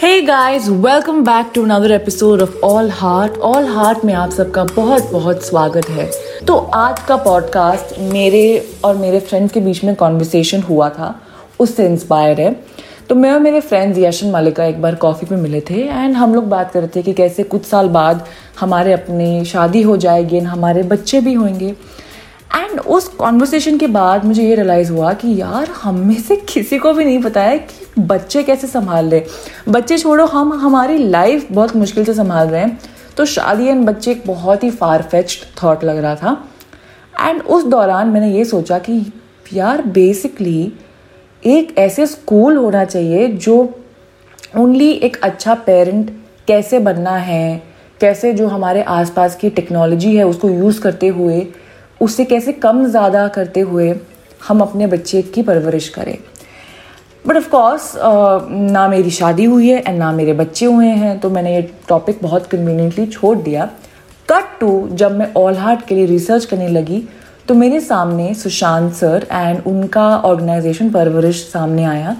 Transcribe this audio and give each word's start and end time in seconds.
Hey 0.00 0.26
guys, 0.26 0.68
welcome 0.84 1.24
back 1.24 1.54
to 1.54 1.62
another 1.64 1.90
episode 1.94 2.42
of 2.42 2.56
All 2.62 2.90
Heart. 2.90 3.38
All 3.38 3.66
Heart 3.76 4.04
में 4.04 4.14
आप 4.14 4.30
सबका 4.30 4.64
बहुत 4.64 5.10
बहुत 5.12 5.44
स्वागत 5.44 5.88
है। 5.88 6.10
तो 6.46 6.56
आज 6.56 7.00
का 7.00 7.16
पॉडकास्ट 7.16 7.98
मेरे 8.00 8.68
और 8.84 8.96
मेरे 8.96 9.20
फ्रेंड्स 9.20 9.52
के 9.52 9.60
बीच 9.60 9.84
में 9.84 9.94
कॉन्वर्सेशन 9.94 10.60
हुआ 10.60 10.88
था। 10.88 11.20
उससे 11.60 11.86
इंस्पायर 11.86 12.40
है। 12.40 12.60
तो 13.08 13.14
मैं 13.14 13.32
और 13.32 13.40
मेरे 13.40 13.60
फ्रेंड्स 13.60 13.98
यशन 13.98 14.30
मालिका 14.30 14.64
एक 14.64 14.82
बार 14.82 14.94
कॉफ़ी 14.94 15.26
पे 15.26 15.36
मिले 15.36 15.60
थे 15.60 15.88
एंड 15.88 16.14
हम 16.14 16.34
लोग 16.34 16.48
बात 16.48 16.72
कर 16.72 16.80
रहे 16.80 16.88
थे 16.96 17.02
कि 17.02 17.12
कैसे 17.12 17.42
कुछ 17.42 17.64
साल 17.64 17.88
बाद 17.88 18.26
हमारे 18.60 18.92
अपने 18.92 19.44
शादी 19.44 19.82
हो 19.82 19.96
जाएगी 19.96 20.36
एंड 20.36 20.46
हमारे 20.46 20.82
बच्चे 20.82 21.20
भी 21.20 21.34
होंगे। 21.34 21.74
एंड 22.54 22.80
उस 22.80 23.08
कॉन्वर्सेशन 23.08 23.78
के 23.78 23.86
बाद 23.86 24.24
मुझे 24.24 24.42
ये 24.42 24.54
रियलाइज़ 24.54 24.92
हुआ 24.92 25.12
कि 25.12 25.40
यार, 25.40 25.68
हम 25.68 25.98
में 25.98 26.14
से 26.14 26.36
किसी 26.36 26.78
को 26.78 26.92
भी 26.92 27.04
नहीं 27.04 27.22
पता 27.22 27.42
है 27.42 27.58
कि 27.58 28.00
बच्चे 28.00 28.42
कैसे 28.42 28.66
संभाल 28.66 29.08
रहे 29.08 29.22
बच्चे 29.68 29.98
छोड़ो, 29.98 30.26
हम, 30.26 30.52
हमारी 30.52 30.98
लाइफ 30.98 31.46
बहुत 31.52 31.76
मुश्किल 31.76 32.04
से 32.04 32.14
संभाल 32.14 32.48
रहे 32.48 32.60
हैं। 32.60 32.78
तो 33.16 33.24
शादी 33.24 33.66
एंड 33.66 33.86
बच्चे 33.86 34.10
एक 34.10 34.22
बहुत 34.26 34.64
ही 34.64 34.70
फार 34.70 35.02
फेच्ड 35.02 35.44
थाट 35.56 35.84
लग 35.84 35.98
रहा 35.98 36.14
था। 36.14 36.48
एंड 37.20 37.42
उस 37.42 37.64
दौरान 37.64 38.08
मैंने 38.08 38.32
ये 38.32 38.44
सोचा 38.44 38.78
कि 38.78 39.12
यार 39.52 39.82
बेसिकली 39.82 40.72
एक 41.46 41.78
ऐसे 41.78 42.06
स्कूल 42.06 42.56
होना 42.56 42.84
चाहिए 42.84 43.28
जो 43.28 43.80
ओनली 44.56 44.90
एक 44.90 45.16
अच्छा 45.22 45.54
पेरेंट 45.54 46.10
कैसे 46.48 46.78
बनना 46.78 47.16
है, 47.16 47.62
कैसे 48.00 48.32
जो 48.32 48.48
हमारे 48.48 48.82
आसपास 48.82 49.36
की 49.36 49.50
टेक्नोलॉजी 49.50 50.16
है, 50.16 50.26
उसको 50.26 50.50
यूज़ 50.50 50.80
करते 50.80 51.08
हुए 51.08 51.46
उससे 52.00 52.24
कैसे 52.24 52.52
कम 52.54 52.84
ज़्यादा 52.86 53.26
करते 53.28 53.60
हुए 53.62 53.94
हम 54.48 54.60
अपने 54.60 54.86
बच्चे 54.86 55.22
की 55.24 55.42
परवरिश 55.42 55.88
करें। 55.88 56.16
बट 57.24 57.36
ऑफ़ 57.36 57.48
कोर्स 57.50 57.92
ना 58.52 58.86
मेरी 58.88 59.10
शादी 59.10 59.44
हुई 59.44 59.68
है 59.68 59.78
एंड 59.78 59.98
ना 59.98 60.10
मेरे 60.12 60.32
बच्चे 60.34 60.66
हुए 60.66 60.86
हैं 60.86 61.18
तो 61.20 61.30
मैंने 61.30 61.54
ये 61.54 61.62
टॉपिक 61.88 62.18
बहुत 62.22 62.46
कन्वीनियंटली 62.46 63.06
छोड़ 63.08 63.36
दिया। 63.38 63.70
कट 64.28 64.58
टू 64.60 64.88
जब 64.92 65.12
मैं 65.12 65.32
ऑल 65.36 65.56
हार्ट 65.56 65.86
के 65.88 65.94
लिए 65.94 66.06
रिसर्च 66.06 66.44
करने 66.44 66.68
लगी 66.68 67.02
तो 67.48 67.54
मेरे 67.54 67.80
सामने 67.80 68.32
सुशांत 68.34 68.92
सर 68.94 69.26
एंड 69.32 69.66
उनका 69.66 70.06
ऑर्गेनाइजेशन 70.18 70.90
परवरिश 70.90 71.42
सामने 71.48 71.84
आया। 71.84 72.16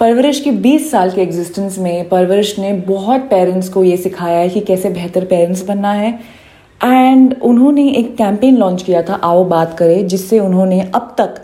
परवरिश 0.00 0.40
की 0.40 0.50
20 0.52 0.90
साल 0.90 1.10
के 1.10 1.20
एग्जिस्टेंस 1.22 1.78
में 1.78 2.08
परवरिश 2.08 2.58
ने 2.58 2.72
बहुत 2.86 3.20
पेरेंट्स 3.30 3.68
को 3.68 3.84
ये 3.84 3.96
सिखाया 3.96 4.38
है 4.38 4.48
कि 4.48 4.60
कैसे 4.62 4.90
बेहतर 4.90 5.24
पेरेंट्स 5.24 5.62
बनना 5.64 5.92
है। 5.92 6.18
एंड 6.84 7.34
उन्होंने 7.42 7.90
एक 7.92 8.16
कैंपेन 8.16 8.56
लॉन्च 8.56 8.82
किया 8.82 9.02
था 9.02 9.14
आओ 9.14 9.44
बात 9.44 9.76
करें 9.78 10.06
जिससे 10.06 10.38
उन्होंने 10.40 10.80
अब 10.94 11.14
तक 11.18 11.34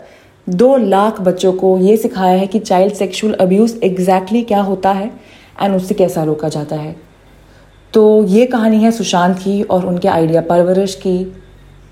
दो 0.49 0.77
लाख 0.77 1.21
बच्चों 1.21 1.53
को 1.53 1.77
ये 1.77 1.97
सिखाया 1.97 2.37
है 2.37 2.47
कि 2.47 2.59
चाइल्ड 2.59 2.93
सेक्सुअल 2.93 3.33
अब्यूज़ 3.33 3.77
एग्जैक्टली 3.83 4.41
क्या 4.43 4.61
होता 4.61 4.91
है 4.91 5.11
एंड 5.61 5.75
उससे 5.75 5.93
कैसा 5.93 6.23
रोका 6.23 6.49
जाता 6.49 6.75
है। 6.75 6.95
तो 7.93 8.25
ये 8.25 8.45
कहानी 8.45 8.83
है 8.83 8.91
सुशांत 8.91 9.37
की 9.37 9.61
और 9.63 9.85
उनके 9.85 10.07
आइडिया 10.07 10.41
परवरिश 10.41 10.95
की। 10.95 11.33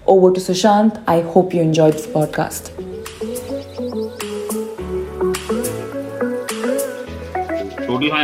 Over 0.10 0.34
to 0.34 0.42
Sushant 0.42 1.04
I 1.10 1.22
hope 1.36 1.56
you 1.56 1.62
enjoy 1.62 1.92
this 1.92 2.06
podcast 2.06 2.76
Total 7.88 8.12
my 8.12 8.24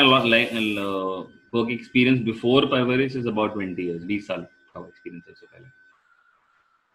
work 1.54 1.70
experience 1.70 2.20
before 2.20 2.62
Parvarish 2.72 3.16
is 3.16 3.26
about 3.26 3.54
20 3.56 3.84
years, 3.84 4.02
20 4.04 4.20
साल 4.28 4.46
का 4.76 4.86
experience 4.88 5.28
है 5.28 5.34
उससे 5.34 5.46
पहले. 5.46 5.68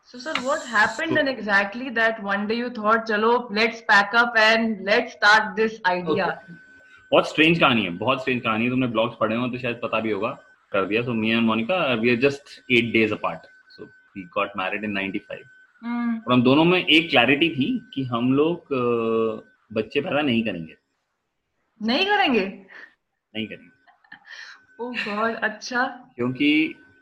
So 0.08 0.18
sir, 0.18 0.34
what 0.44 0.62
happened 0.72 1.18
then 1.18 1.28
exactly 1.28 1.90
that 1.96 2.22
one 2.26 2.46
day 2.50 2.56
you 2.58 2.70
thought, 2.76 3.04
चलो 3.06 3.32
let's 3.58 3.82
pack 3.90 4.14
up 4.20 4.38
and 4.42 4.86
let's 4.90 5.16
start 5.16 5.50
this 5.56 5.74
idea. 5.90 6.28
Okay. 6.28 6.56
बहुत 7.10 7.28
strange 7.28 7.58
कहानी 7.58 7.84
है 7.84 7.90
बहुत 7.98 8.20
स्ट्रेंज 8.20 8.42
कहानी 8.42 8.64
है। 8.64 8.70
तुमने 8.70 8.86
ब्लॉग्स 8.86 9.16
पढ़े 9.20 9.36
हो 9.36 9.46
तो 9.48 9.58
शायद 9.58 9.80
पता 9.82 10.00
भी 10.00 10.10
होगा। 10.10 10.30
कर 10.72 10.86
दिया। 10.86 11.02
So 11.02 11.12
me 11.14 11.30
and 11.30 11.42
Monica 11.42 11.76
we 12.00 12.10
are 12.10 12.16
just 12.20 12.50
eight 12.70 12.92
days 12.92 13.12
apart 13.14 13.46
so 13.76 13.84
we 13.84 14.22
got 14.34 14.56
married 14.56 14.84
in 14.84 14.98
95 14.98 15.38
mm. 15.38 16.26
और 16.26 16.32
हम 16.32 16.42
दोनों 16.42 16.64
में 16.64 16.78
एक 16.78 17.08
क्लैरिटी 17.10 17.48
थी 17.50 17.68
कि 17.94 18.04
हम 18.04 18.32
लोग 18.32 18.74
बच्चे 19.72 20.00
पैदा 20.00 20.20
नहीं 20.20 20.42
करेंगे। 20.44 20.76
नहीं 21.80 22.06
करेंगे? 22.06 22.44
नहीं 23.34 23.46
करेंगे। 23.46 23.70
ओह 24.80 24.92
गॉड 25.04 25.34
अच्छा। 25.34 25.86
क्योंकि 26.16 26.50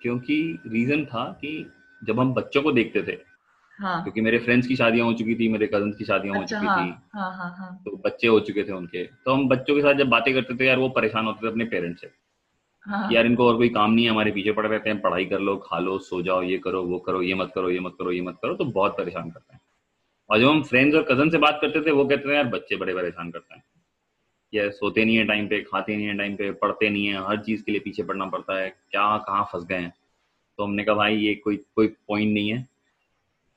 क्योंकि 0.06 0.36
रीजन 0.66 1.04
था 1.04 1.24
कि 1.40 1.50
जब 2.02 2.20
हम 2.20 2.32
बच्चों 2.34 2.62
को 2.62 2.72
देखते 2.72 3.02
थे 3.02 3.16
हाँ. 3.78 4.02
क्योंकि 4.02 4.20
मेरे 4.20 4.38
फ्रेंड्स 4.38 4.66
की 4.66 4.76
शादियाँ 4.76 5.06
हो 5.06 5.12
चुकी 5.12 5.34
थी 5.34 5.48
मेरे 5.48 5.66
कज़न 5.66 5.90
की 5.92 6.04
शादियाँ 6.04 6.34
अच्छा, 6.34 6.56
हो 6.56 6.60
चुकी 6.60 6.66
हाँ, 6.66 6.84
थी 6.84 6.90
हाँ, 7.14 7.32
हाँ, 7.32 7.54
हाँ. 7.58 7.82
तो 7.84 7.96
बच्चे 7.96 8.26
हो 8.26 8.38
चुके 8.40 8.64
थे 8.64 8.72
उनके 8.72 9.04
तो 9.24 9.34
हम 9.34 9.48
बच्चों 9.48 9.74
के 9.74 9.82
साथ 9.82 9.94
जब 9.94 10.08
बातें 10.08 10.32
करते 10.34 10.56
थे 10.56 10.66
यार 10.66 10.78
वो 10.78 10.88
परेशान 10.88 11.26
होते 11.26 11.46
थे 11.46 11.50
अपने 11.50 11.64
पेरेंट्स 11.64 12.00
से 12.00 12.10
हाँ. 12.86 13.08
यार 13.12 13.26
इनको 13.26 13.48
और 13.48 13.56
कोई 13.56 13.68
काम 13.68 13.92
नहीं 13.92 14.04
है 14.04 14.10
हमारे 14.10 14.32
पीछे 14.32 14.52
पड़े 14.52 14.68
रहते 14.68 14.90
हैं 14.90 15.00
पढ़ाई 15.00 15.24
कर 15.24 15.40
लो 15.40 15.56
खा 15.66 15.78
लो 15.78 15.98
सो 16.04 16.22
जाओ 16.22 16.42
ये 16.42 16.58
करो 16.58 16.82
वो 16.84 16.98
करो 16.98 17.22
ये 17.22 17.34
मत 17.34 17.52
करो 17.54 17.70
ये 17.70 17.80
मत 17.80 17.96
करो 17.98 18.12
ये 18.12 18.20
मत 18.20 18.38
करो 18.42 18.54
तो 18.54 18.64
बहुत 18.72 18.96
परेशान 18.96 19.30
करते 19.30 19.54
हैं 19.54 19.60
और 20.30 20.40
जब 20.40 20.48
हम 20.48 20.62
फ्रेंड्स 20.62 20.96
और 20.96 21.02
कज़न 21.02 21.30
से 21.30 21.38
बात 21.38 21.58
करते 21.62 21.80
थे 21.80 21.90
वो 21.92 22.04
कहते 22.04 22.28
थे 22.28 22.34
यार 22.34 22.48
बच्चे 22.48 22.76
बड़े 22.76 22.94
परेशान 22.94 23.30
करते 23.30 23.54
हैं 23.54 23.62
या 24.52 24.68
सोते 24.70 25.04
नहीं 25.04 25.16
है 25.16 25.24
टाइम 25.24 25.46
पे 25.48 25.60
खाते 25.60 25.96
नहीं 25.96 26.06
है 26.06 26.16
टाइम 26.18 26.36
पे 26.36 26.50
पढ़ते 26.52 26.90
नहीं 26.90 27.06
है 27.06 27.26
हर 27.28 27.36
चीज़ 27.36 27.62
के 27.62 27.72
लिए 27.72 27.80
पीछे 27.80 28.02
पड़ना 28.02 28.26
पड़ता 28.26 28.58
है। 28.58 28.68
क्या 28.70 29.16
कहाँ 29.18 29.44
फंस 29.52 29.64
गए 29.64 29.76
हैं? 29.76 29.92
तो 30.58 30.64
हमने 30.64 30.84
कहा 30.84 30.94
भाई 30.94 31.16
ये 31.16 31.34
कोई 31.34 31.56
कोई 31.76 31.86
पॉइंट 32.08 32.32
नहीं 32.34 32.48
है। 32.48 32.68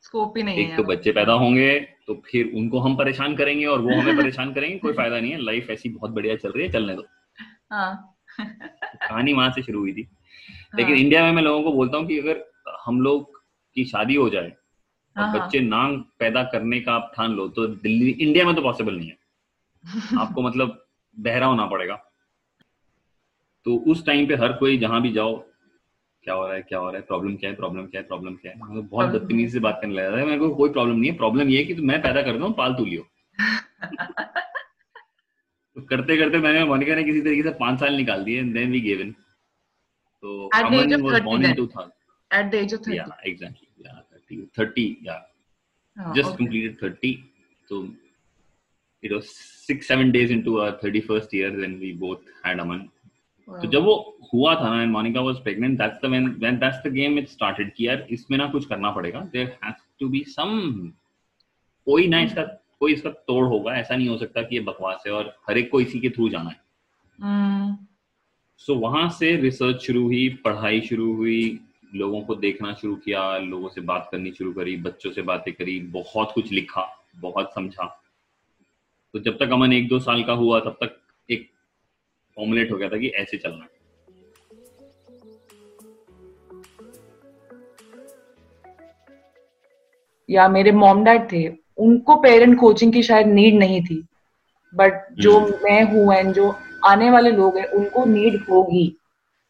स्कोप 0.02 0.38
ही 0.38 0.44
नहीं 0.44 0.58
एक 0.58 0.70
है 0.70 0.78
तो 0.78 0.84
बच्चे 0.84 1.12
पैदा 1.12 1.34
होंगे 1.34 1.80
तो 2.08 2.14
फिर 2.26 2.52
उनको 2.56 2.80
हम 2.80 2.96
परेशान 2.96 3.36
करेंगे 3.36 3.66
और 3.66 3.82
वो 3.82 3.96
हमें 3.96 4.18
परेशान 4.18 4.54
करेंगे 4.54 4.78
कोई 4.78 4.94
फ़ायदा 4.94 5.20
नहीं 5.20 5.32
है। 5.32 5.42
लाइफ 5.42 5.70
ऐसी 5.70 5.90
बहुत 5.90 6.12
बढ़िया 6.12 6.36
चल 6.36 6.52
रही 6.52 6.66
है 6.66 6.72
चलने 6.72 6.96
दो। 6.96 7.06
हाँ। 7.72 8.16
कहानी 8.40 9.34
वहाँ 9.34 9.52
से 9.52 9.62
शुरू 9.62 9.80
हुई 9.80 9.94
थी। 9.94 10.08
लेकिन 10.76 10.96
हाँ। 10.96 11.02
इंडिया 11.02 11.24
में 11.24 11.32
मैं 11.32 11.44
लोगों 11.44 11.64
को 11.64 11.72
बोलता 11.72 11.98
हूँ 11.98 12.08
कि 12.08 12.20
अगर 12.20 12.44
हम 12.86 13.02
लोग 13.02 13.42
की 13.76 13.86
शादी 13.86 14.16
हो 14.16 14.30
जाए 14.30 14.48
और 14.48 15.24
हाँ, 15.24 15.34
बच्चे 15.34 15.60
नांग 15.60 16.00
पैदा 16.20 16.44
करने 16.44 16.80
का 16.82 16.94
आप 16.94 17.12
ठान 17.16 17.32
लो 17.32 17.48
तो 17.48 17.68
दिल्ली 17.68 18.10
इंडिया 18.10 18.46
में 18.46 18.56
तो 18.56 18.62
पॉसिबल 18.62 18.96
नहीं 18.98 19.10
है। 19.10 19.18
आपको 20.20 20.42
मतलब 20.42 20.86
बहरा 21.20 21.46
होना 21.46 21.66
पड़ेगा। 21.66 21.96
तो 23.66 23.78
उस 23.78 24.06
टाइम 24.06 24.28
पे 24.28 24.36
हर 24.36 24.54
कोई 24.54 24.78
जहाँ 24.78 25.02
भी 25.02 25.12
जाओ 25.12 25.38
क्या 26.24 26.34
हो 26.34 26.46
रहा 26.48 26.56
है 26.56 26.62
क्या 26.62 26.80
हो 26.80 26.88
रहा 26.88 26.96
है 26.96 27.02
प्रॉब्लम 27.02 27.36
क्या 27.36 27.50
है 27.50 27.56
प्रॉब्लम 27.56 27.86
क्या 27.86 28.02
है 28.02 28.08
प्रॉब्लम 28.08 28.36
क्या 28.36 28.52
है? 28.52 28.60
मतलब 28.60 28.88
बहुत 28.90 29.10
बदतमीजी 29.10 29.50
से 29.50 29.60
बात 29.60 29.80
करने 29.82 29.94
लगा 29.94 30.18
था। 30.18 30.26
मेरे 30.26 30.40
को 30.40 30.56
कोई 30.56 30.70
प्रॉब्लम 30.70 31.00
नहीं 31.00 31.12
है। 31.12 31.18
प्रॉब्लम 31.18 31.50
ये 31.50 31.58
है 31.58 31.64
कि 31.66 31.74
तो 31.74 31.84
मैं 31.84 32.02
पैदा 32.02 32.22
कर 32.22 32.36
रहा 32.36 32.46
हूँ 32.46 32.54
पालतू 32.54 32.86
लियो। 32.86 33.08
तो 35.76 35.82
करते 35.82 36.18
करते 36.18 36.38
मैंने 36.38 36.64
मोनिका 36.66 36.96
ने 36.96 37.04
किसी 37.04 37.22
तरीके 37.22 37.44
से 37.44 37.50
पाँच 37.50 37.80
साल 37.80 37.94
निकाल 37.94 38.24
दिए 38.24 38.44
देन 38.44 38.72
वी 38.72 38.80
गिवन 38.80 39.12
तो 40.22 40.50
Aman 40.56 41.02
was 41.04 41.22
born 41.22 41.46
in 41.46 41.54
2000 41.54 41.90
at 42.32 42.52
the 42.52 42.60
age 42.60 42.74
of 42.74 42.82
30 42.82 42.96
yeah 42.96 43.12
exactly. 43.24 43.68
Yeah 43.78 44.00
30 44.12 44.50
30 44.58 44.98
yeah. 45.02 45.22
Oh, 45.98 46.14
just 46.14 46.30
okay. 46.30 46.38
completed 46.38 46.80
30 46.80 47.24
so 47.70 47.88
it 49.04 49.12
was 49.12 49.28
6 49.70 49.88
7 49.88 50.12
days 50.12 50.32
into 50.32 50.62
our 50.62 50.72
31st 50.72 51.34
year 51.34 51.52
when 51.58 51.80
we 51.80 51.94
both 51.94 52.22
had 52.46 52.60
aman 52.60 52.88
तो 53.62 53.68
जब 53.68 53.84
वो 53.84 54.18
हुआ 54.34 54.56
था 54.56 54.76
ना 54.76 54.86
Monica 54.86 55.22
was 55.22 55.36
pregnant 55.36 55.78
that's 55.78 55.98
the 56.04 56.06
when 56.06 56.28
when 56.28 56.58
that's 56.58 56.88
the 56.88 56.94
game 56.94 57.20
it 57.20 57.30
started 57.30 57.74
कि 57.74 57.88
यार 57.88 58.08
इसमें 58.10 58.38
ना 58.38 58.48
कुछ 58.48 58.66
करना 58.66 58.92
पड़ेगा। 58.92 59.20
There 59.20 59.58
has 59.64 59.76
to 60.00 60.10
be 60.10 60.24
some 60.28 60.92
कोई 61.86 62.08
ना 62.08 62.22
इसका 62.22 62.44
कोई 62.80 62.94
इसका 62.94 63.10
तोड़ 63.10 63.46
होगा। 63.46 63.74
ऐसा 63.74 63.96
नहीं 63.96 64.10
हो 64.10 64.18
सकता 64.18 64.42
कि 64.42 64.56
ये 64.56 64.62
बकवास 64.62 65.04
है 65.08 65.14
और 65.14 65.38
हर 65.50 65.58
एक 65.58 65.72
को 65.72 65.82
इसी 65.82 66.00
के 66.00 66.10
थ्रू 66.10 66.30
जाना 66.30 66.50
है। 66.50 66.62
सो 68.58 68.74
hmm. 68.74 68.80
so, 68.80 68.84
वहाँ 68.84 69.10
से 69.10 69.36
रिसर्च 69.36 69.82
शुरू 69.82 70.04
हुई 70.04 70.30
पढ़ाई 70.30 70.82
शुरू 70.82 71.16
हुई 71.16 71.60
लोगों 71.96 72.22
को 72.22 72.36
देखना 72.36 72.74
शुरू 72.74 72.96
किया 72.96 73.38
लोगों 73.38 73.70
से 73.70 73.82
बात 73.82 74.10
करनी 74.12 74.32
शुरू 74.32 74.54
करी 74.54 74.76
बच्चों 74.76 75.12
से 75.12 75.22
बातें 75.22 75.54
करी 75.54 75.80
बहुत 75.80 76.32
कुछ 76.36 76.52
लिखा 76.52 77.06
बहुत 77.16 77.54
समझा। 77.56 77.99
तो 79.14 79.20
जब 79.20 79.38
तक 79.38 79.50
अमन 79.52 79.74
एक 79.74 79.88
दो 79.88 80.00
साल 80.00 80.24
का 80.24 80.34
हुआ 80.34 80.60
तब 80.60 80.78
तक 80.84 81.00
एक 81.30 81.50
फॉर्मुलेट 82.36 82.72
हो 82.72 82.78
गया 82.78 82.90
था 82.90 82.98
कि 82.98 83.08
ऐसे 83.08 83.38
चलना। 83.38 83.64
है 83.64 83.80
या 90.30 90.48
मेरे 90.48 90.72
मॉम 90.72 91.04
डैड 91.04 91.32
थे 91.32 91.54
उनको 91.78 92.16
पेरेंट 92.16 92.60
कोचिंग 92.60 92.94
की 92.94 93.04
शायद 93.04 93.28
नीड 93.28 93.56
नहीं 93.56 93.82
थी 93.82 94.06
बट 94.76 94.94
जो 95.14 95.40
hmm. 95.40 95.64
मैं 95.64 95.84
हूँ 95.84 96.14
एंड 96.14 96.34
जो 96.34 96.56
आने 96.86 97.12
वाले 97.12 97.32
लोग 97.32 97.58
हैं 97.58 97.66
उनको 97.66 98.06
नीड 98.06 98.46
होगी। 98.50 98.96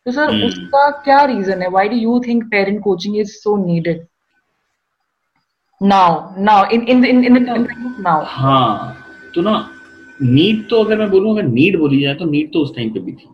तो 0.05 0.12
सर 0.12 0.27
hmm. 0.27 0.47
उसका 0.47 0.89
क्या 0.89 1.23
रीजन 1.23 1.62
है? 1.62 1.69
Why 1.69 1.89
do 1.89 1.95
you 1.95 2.21
think 2.27 2.44
parent 2.44 2.83
coaching 2.83 3.17
is 3.17 3.31
so 3.31 3.65
needed 3.65 4.07
now 5.83 6.41
now 6.41 6.69
in 6.69 6.81
in 6.83 7.05
in 7.05 7.25
in 7.25 7.67
now 8.00 8.23
हाँ। 8.25 8.99
तो 9.35 9.41
ना 9.41 9.53
नीड 10.19 10.67
तो 10.69 10.83
अगर 10.83 10.97
मैं 10.97 11.09
बोलूँ 11.09 11.31
अगर 11.33 11.47
नीड 11.47 11.77
बोली 11.77 12.01
जाए 12.01 12.15
तो 12.15 12.25
नीड 12.25 12.51
तो 12.53 12.59
उस 12.59 12.75
टाइम 12.75 12.89
पे 12.89 12.99
भी 12.99 13.11
थी 13.11 13.29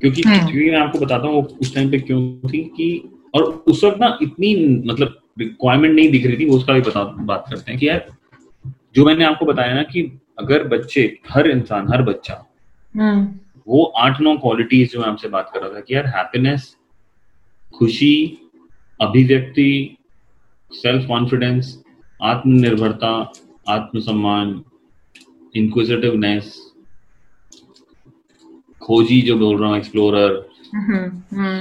क्योंकि 0.00 0.22
हम्म। 0.22 0.38
क्योंकि 0.40 0.70
मैं 0.70 0.78
आपको 0.78 0.98
बताता 0.98 1.28
हूँ 1.28 1.42
उस 1.60 1.74
टाइम 1.74 1.90
पे 1.90 1.98
क्यों 2.00 2.22
थी 2.48 2.62
कि 2.76 2.88
और 3.34 3.42
उस 3.68 3.84
वक्त 3.84 4.00
ना 4.00 4.18
इतनी 4.22 4.54
मतलब 4.86 5.18
रिक्वायरमेंट 5.38 5.94
नहीं 5.94 6.10
दिख 6.10 6.26
रही 6.26 6.36
थी 6.36 6.46
वो 6.46 6.56
उसका 6.56 6.72
भी 6.72 6.80
बता 6.80 7.04
बात 7.24 7.44
करते 7.50 7.70
हैं 7.70 7.78
कि 7.80 7.88
यार 7.88 8.06
जो 8.94 9.04
मैंने 9.04 9.24
आपको 9.24 9.46
बताया 9.46 9.74
ना 9.74 9.82
कि 9.82 10.10
अगर 10.38 10.66
बच्चे 10.68 11.02
हर 11.30 11.50
इंसान 11.50 11.88
हर 11.88 12.02
बच्चा 12.02 12.34
हम्म। 12.94 13.26
वो 13.66 13.84
आठ 13.98 14.20
नौ 14.20 14.36
क्वालिटीज 14.36 14.92
जो 14.92 15.00
मैं 15.00 15.06
आपसे 15.08 15.28
बात 15.28 15.50
कर 15.54 15.60
रहा 15.60 15.74
था 15.74 15.80
कि 15.80 15.94
यार 15.94 16.06
हैप्पीनेस 16.06 16.76
खुशी 17.74 18.14
अभिव्यक्ति 19.00 19.70
सेल्फ 20.72 21.06
कॉन्फिडेंस 21.08 21.78
आत्मनिर्भरता 22.20 23.12
आत्मसम्मान 23.68 24.52
इंक्विजिटिवनेस 25.54 26.56
खोजी 28.82 29.20
जो 29.22 29.36
बोल 29.38 29.60
रहा 29.60 29.68
हूँ 29.68 29.76
एक्सप्लोरर 29.78 30.40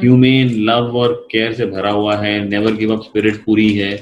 ह्यूमेन 0.01 0.53
लव 0.69 0.97
और 0.97 1.13
केयर 1.31 1.53
से 1.53 1.65
भरा 1.67 1.89
हुआ 1.91 2.15
है 2.17 2.33
नेवर 2.49 2.75
गिव 2.75 2.93
अप 2.93 3.01
स्पिरिट 3.03 3.43
पूरी 3.45 3.71
है. 3.73 3.95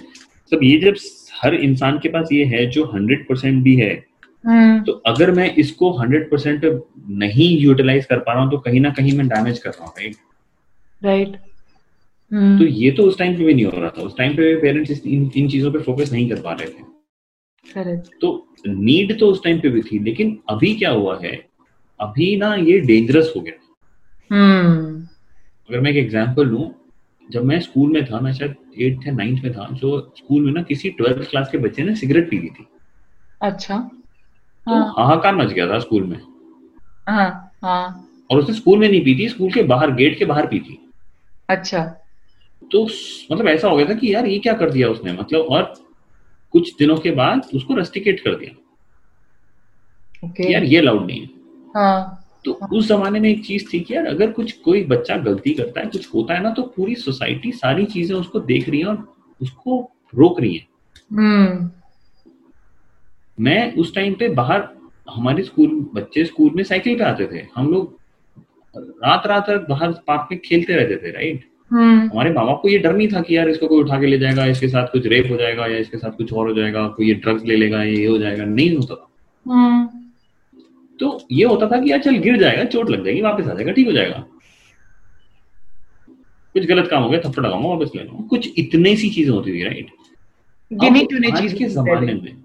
सब 0.51 0.59
ये 0.63 0.77
जब 0.79 0.95
हर 1.41 1.55
इंसान 1.55 1.97
के 1.99 2.09
पास 2.09 2.29
ये 2.33 2.45
है 2.45 2.65
जो 2.71 2.85
हंड्रेड 2.93 3.27
परसेंट 3.27 3.61
भी 3.63 3.75
है 3.75 3.91
हम्म। 4.43 4.79
तो 4.83 4.91
अगर 5.07 5.31
मैं 5.31 5.53
इसको 5.55 5.91
हंड्रेड 5.97 6.29
परसेंट 6.31 6.65
नहीं 7.19 7.49
यूटिलाइज 7.59 8.05
कर 8.05 8.19
पा 8.19 8.33
रहा 8.33 8.43
हूँ 8.43 8.51
तो 8.51 8.57
कहीं 8.59 8.81
ना 8.81 8.89
कहीं 8.97 9.17
मैं 9.17 9.27
डैमेज 9.27 9.59
कर 9.59 9.69
रहा 9.69 9.85
हूँ 9.85 9.93
राइट 9.97 10.15
राइट 11.01 11.35
तो 12.59 12.65
ये 12.65 12.91
तो 12.91 13.03
उस 13.03 13.17
टाइम 13.17 13.37
पे 13.37 13.43
भी 13.43 13.53
नहीं 13.53 13.65
हो 13.65 13.71
रहा 13.71 13.89
था। 13.89 14.01
उस 14.01 14.17
टाइम 14.17 14.33
पे 14.33 14.55
पेरेंट्स 14.61 15.05
इन, 15.05 15.31
इन 15.35 15.47
चीज़ों 15.49 15.71
पे 15.71 15.79
फोकस 15.79 16.11
नहीं 16.11 16.29
कर 16.29 16.41
पा 16.41 16.51
रहे 16.51 16.67
थे। 16.67 16.83
तो 18.21 18.47
नीड 18.67 19.19
तो 19.19 19.27
उस 19.27 19.43
टाइम 19.43 19.59
पे 19.59 19.69
भी 19.69 19.81
थी 19.81 19.99
लेकिन 19.99 20.39
अभी 20.49 20.73
क्या 20.75 20.91
हुआ 20.91 21.19
है? 21.23 21.45
अभी 21.99 22.35
ना 22.37 22.55
ये 22.55 22.79
डेंजरस 22.79 23.33
हो 23.35 23.41
गया। 23.41 23.53
हम्म 24.31 24.95
अगर 25.69 25.79
मैं 25.79 25.91
एक 25.91 25.97
एग्जांपल 25.97 26.45
लूँ 26.45 26.71
जब 27.31 27.43
मैं 27.43 27.59
स्कूल 27.59 27.91
में 27.91 28.05
था 28.05 28.19
मैं 28.19 28.33
शायद 28.33 28.55
एट्थ 28.79 29.07
या 29.07 29.13
नाइन्थ 29.13 29.43
में 29.43 29.53
था 29.53 29.67
जो 29.71 30.13
स्कूल 30.17 30.45
में 30.45 30.51
ना 30.53 30.61
किसी 30.61 30.89
ट्वेल्थ 30.89 31.29
क्लास 31.29 31.49
के 31.51 31.57
बच्चे 31.57 31.83
ने 31.83 31.95
सिगरेट 31.95 32.29
पी 32.29 32.39
ली 32.39 32.47
थी। 32.47 32.67
अच्छा। 33.41 33.77
तो 33.77 34.71
हाँ। 34.71 34.93
हाहाकार 34.97 35.35
मच 35.35 35.47
गया 35.47 35.67
था 35.67 35.79
स्कूल 35.79 36.03
में। 36.03 36.19
हाँ 37.09 37.51
हाँ। 37.63 38.09
और 38.31 38.39
उसने 38.39 38.55
स्कूल 38.55 38.79
में 38.79 38.89
नहीं 38.89 39.03
पी 39.03 39.19
थी 39.19 39.29
स्कूल 39.29 39.51
के 39.51 39.63
बाहर 39.63 39.91
गेट 39.91 40.17
के 40.19 40.25
बाहर 40.25 40.47
पी 40.47 40.59
थी। 40.59 40.91
अच्छा। 41.49 41.83
तो 42.71 42.83
मतलब 43.31 43.47
ऐसा 43.47 43.67
हो 43.67 43.77
गया 43.77 43.89
था 43.89 43.93
कि 43.93 44.13
यार 44.13 44.25
ये 44.25 44.39
क्या 44.39 44.53
कर 44.53 44.69
दिया 44.69 44.89
उसने? 44.89 45.13
मतलब 45.13 45.41
और 45.41 45.88
कुछ 46.53 46.75
दिनों 46.79 46.97
के 46.97 47.11
बाद 47.11 47.47
उसको 47.55 47.75
रस्टिकेट 47.75 48.19
कर 48.19 48.35
दिया। 48.35 48.55
कि 50.27 50.53
यार 50.53 50.63
ये 50.63 50.77
अलाउड 50.77 51.05
नहीं 51.05 51.21
है। 51.21 51.29
हाँ। 51.75 52.15
तो 52.45 52.51
हाँ. 52.53 52.69
उस 52.73 52.87
जमाने 52.87 53.19
में 53.19 53.29
एक 53.29 53.45
चीज़ 53.45 53.65
थी 53.73 53.79
कि 53.79 53.93
यार 53.95 54.05
अगर 54.05 54.31
कुछ 54.31 54.51
कोई 54.51 54.83
बच्चा 54.83 55.17
गलती 55.17 55.53
करता 55.53 55.79
है 55.79 55.85
कुछ 55.85 56.13
होता 56.13 56.33
है 56.33 56.43
ना 56.43 56.51
तो 56.51 56.63
पूरी 56.63 56.95
सोसाइटी 56.95 57.51
सारी 57.51 57.85
चीज़ें 57.85 58.15
उसको 58.15 58.39
देख 58.39 58.69
रही 58.69 58.79
है 58.79 58.85
और 58.85 59.13
उसको 59.41 59.91
रोक 60.15 60.39
रही 60.41 60.55
है। 60.55 60.67
हम्म। 61.11 61.69
मैं 63.39 63.73
उस 63.75 63.93
टाइम 63.95 64.13
पे 64.13 64.29
बाहर 64.29 64.67
हमारे 65.09 65.43
स्कूल 65.43 65.89
बच्चे 65.93 66.25
स्कूल 66.25 66.51
में 66.55 66.63
साइकिल 66.63 66.97
पे 66.97 67.03
आते 67.03 67.25
थे। 67.25 67.45
हम 67.55 67.71
लोग 67.71 67.97
रात 68.75 69.27
रात 69.27 69.45
तक 69.49 69.65
बाहर 69.69 69.91
पार्क 70.07 70.27
में 70.31 70.39
खेलते 70.45 70.73
रहते 70.73 70.95
थे 70.95 71.11
राइट 71.11 71.45
हमारे 71.71 72.31
माँ 72.33 72.45
बाप 72.45 72.59
को 72.61 72.69
ये 72.69 72.77
डर 72.79 72.95
नहीं 72.95 73.07
था 73.07 73.21
कि 73.21 73.35
यार 73.37 73.49
इसको 73.49 73.67
कोई 73.67 73.83
उठा 73.83 73.99
के 73.99 74.07
ले 74.07 74.17
जाएगा 74.19 74.45
इसके 74.47 74.67
साथ 74.67 74.87
कुछ 74.91 75.05
रेप 75.07 75.31
हो 75.31 75.37
जाएगा 75.37 75.65
या 75.67 75.77
इसके 75.77 75.97
साथ 75.97 76.11
कुछ 76.17 76.33
और 76.33 76.47
हो 76.47 76.53
जाएगा 76.55 76.87
कोई 76.87 77.07
ये 77.07 77.13
ड्रग्स 77.15 77.43
ले 77.45 77.55
लेगा 77.55 77.83
ये 77.83 78.05
हो 78.05 78.17
जाएगा। 78.17 78.45
नहीं 78.45 78.75
होता 78.75 78.95
था। 78.95 79.07
हम्म। 79.45 79.87
तो 80.99 81.19
ये 81.31 81.45
होता 81.45 81.67
था 81.69 81.79
कि 81.81 81.91
यार 81.91 81.99
चल 82.01 82.17
गिर 82.19 82.37
जाएगा 82.39 82.63
चोट 82.65 82.89
लग 82.89 83.05
जाएगी 83.05 83.21
वापस 83.21 83.47
आ 83.47 83.53
जाएगा 83.53 83.71
ठीक 83.71 83.87
हो 83.87 83.93
जाएगा। 83.93 84.25
कुछ 86.55 86.65
गलत 86.65 86.89
काम 86.91 87.03
हो 87.03 87.09
गया 87.09 87.19
थप्पड़ 87.19 87.45
लगाऊँगा 87.45 87.69
वापस 87.69 87.91
ले 87.95 88.03
लूँगा। 88.03 88.27
कुछ 88.27 88.49
इतने 88.57 88.95
सी 88.95 89.09
चीज़ें 89.09 89.31
होती 89.33 89.53
थी 89.53 89.63
राइट 89.63 89.91
गिनी 90.71 91.05
चीज़ 91.31 91.55
के 91.55 91.65
जमाने 91.67 92.13
में 92.13 92.35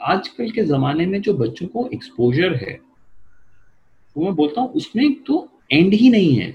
आजकल 0.00 0.50
के 0.50 0.62
जमाने 0.66 1.06
में 1.06 1.20
जो 1.22 1.32
बच्चों 1.34 1.66
को 1.66 1.88
एक्सपोजर 1.94 2.54
है 2.56 2.78
वो 4.16 4.24
मैं 4.24 4.34
बोलता 4.34 4.60
हूँ 4.60 4.70
उसमें 4.72 5.12
तो 5.22 5.48
एंड 5.72 5.94
ही 5.94 6.08
नहीं 6.10 6.34
है। 6.36 6.50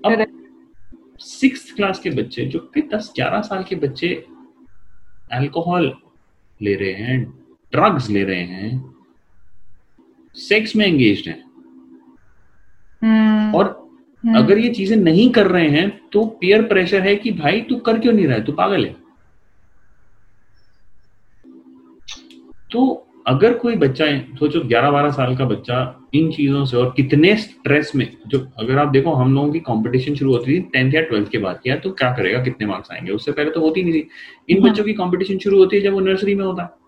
अब 0.00 0.24
सिक्स 1.20 1.72
क्लास 1.72 1.98
के 1.98 2.10
बच्चे 2.10 2.44
जो 2.44 2.58
कि 2.74 2.82
दस 2.82 3.12
ग्यारह 3.16 3.40
साल 3.40 3.64
के 3.64 3.76
बच्चे 3.76 4.08
अल्कोहल 5.32 5.92
ले 6.62 6.74
रहे 6.74 6.92
हैं 6.92 7.22
ड्रग्स 7.72 8.10
ले 8.10 8.24
रहे 8.24 8.42
हैं 8.42 8.94
सेक्स 10.34 10.76
में 10.76 10.86
एंगेज 10.86 11.24
हैं। 11.28 11.44
हम्म। 13.02 13.54
और 13.54 13.88
हम्म, 14.24 14.38
अगर 14.38 14.58
ये 14.58 14.68
चीज़ें 14.74 14.96
नहीं 14.96 15.30
कर 15.30 15.46
रहे 15.46 15.68
हैं 15.68 15.88
तो 16.12 16.24
पीयर 16.40 16.62
प्रेशर 16.62 17.00
है 17.00 17.16
कि 17.16 17.30
भाई 17.32 17.60
तू 17.60 17.76
कर 17.76 17.98
क्यों 18.00 18.12
नहीं 18.12 18.26
रहा 18.26 18.36
है? 18.36 18.44
तू 18.44 18.52
पागल 18.52 18.86
है? 18.86 18.96
तो 22.70 23.06
अगर 23.26 23.54
कोई 23.54 23.76
बच्चा 23.76 24.04
है 24.04 24.18
सोचो 24.38 24.60
11-12 24.60 25.10
साल 25.10 25.36
का 25.36 25.44
बच्चा 25.44 26.00
इन 26.14 26.30
चीज़ों 26.32 26.64
से 26.64 26.76
और 26.76 26.92
कितने 26.96 27.36
स्ट्रेस 27.36 27.92
में 27.96 28.08
जो 28.26 28.46
अगर 28.58 28.78
आप 28.78 28.88
देखो 28.88 29.12
हम 29.12 29.34
लोगों 29.34 29.52
की 29.52 29.58
कंपटीशन 29.58 30.14
शुरू 30.14 30.32
होती 30.32 30.56
थी 30.56 30.60
टेंथ 30.60 30.94
या 30.94 31.00
ट्वेल्थ 31.00 31.30
के 31.30 31.38
बाद 31.38 31.60
या 31.66 31.76
तो 31.76 31.90
क्या 31.90 32.12
करेगा 32.12 32.42
कितने 32.42 32.66
मार्क्स 32.66 32.90
आएँगे? 32.92 33.12
उससे 33.12 33.32
पहले 33.32 33.50
तो 33.50 33.60
होती 33.60 33.82
नहीं 33.82 33.92
थी। 33.92 34.08
इन 34.48 34.62
हाँ। 34.62 34.70
बच्चों 34.70 34.84
की 34.84 34.92
कंपटीशन 34.92 35.38
शुरू 35.38 35.58
होती 35.58 35.76
है 35.76 35.82
जब 35.82 35.92
वो 35.92 36.00
नर्सरी 36.00 36.34
में 36.34 36.44
होता। 36.44 36.62
है 36.62 36.84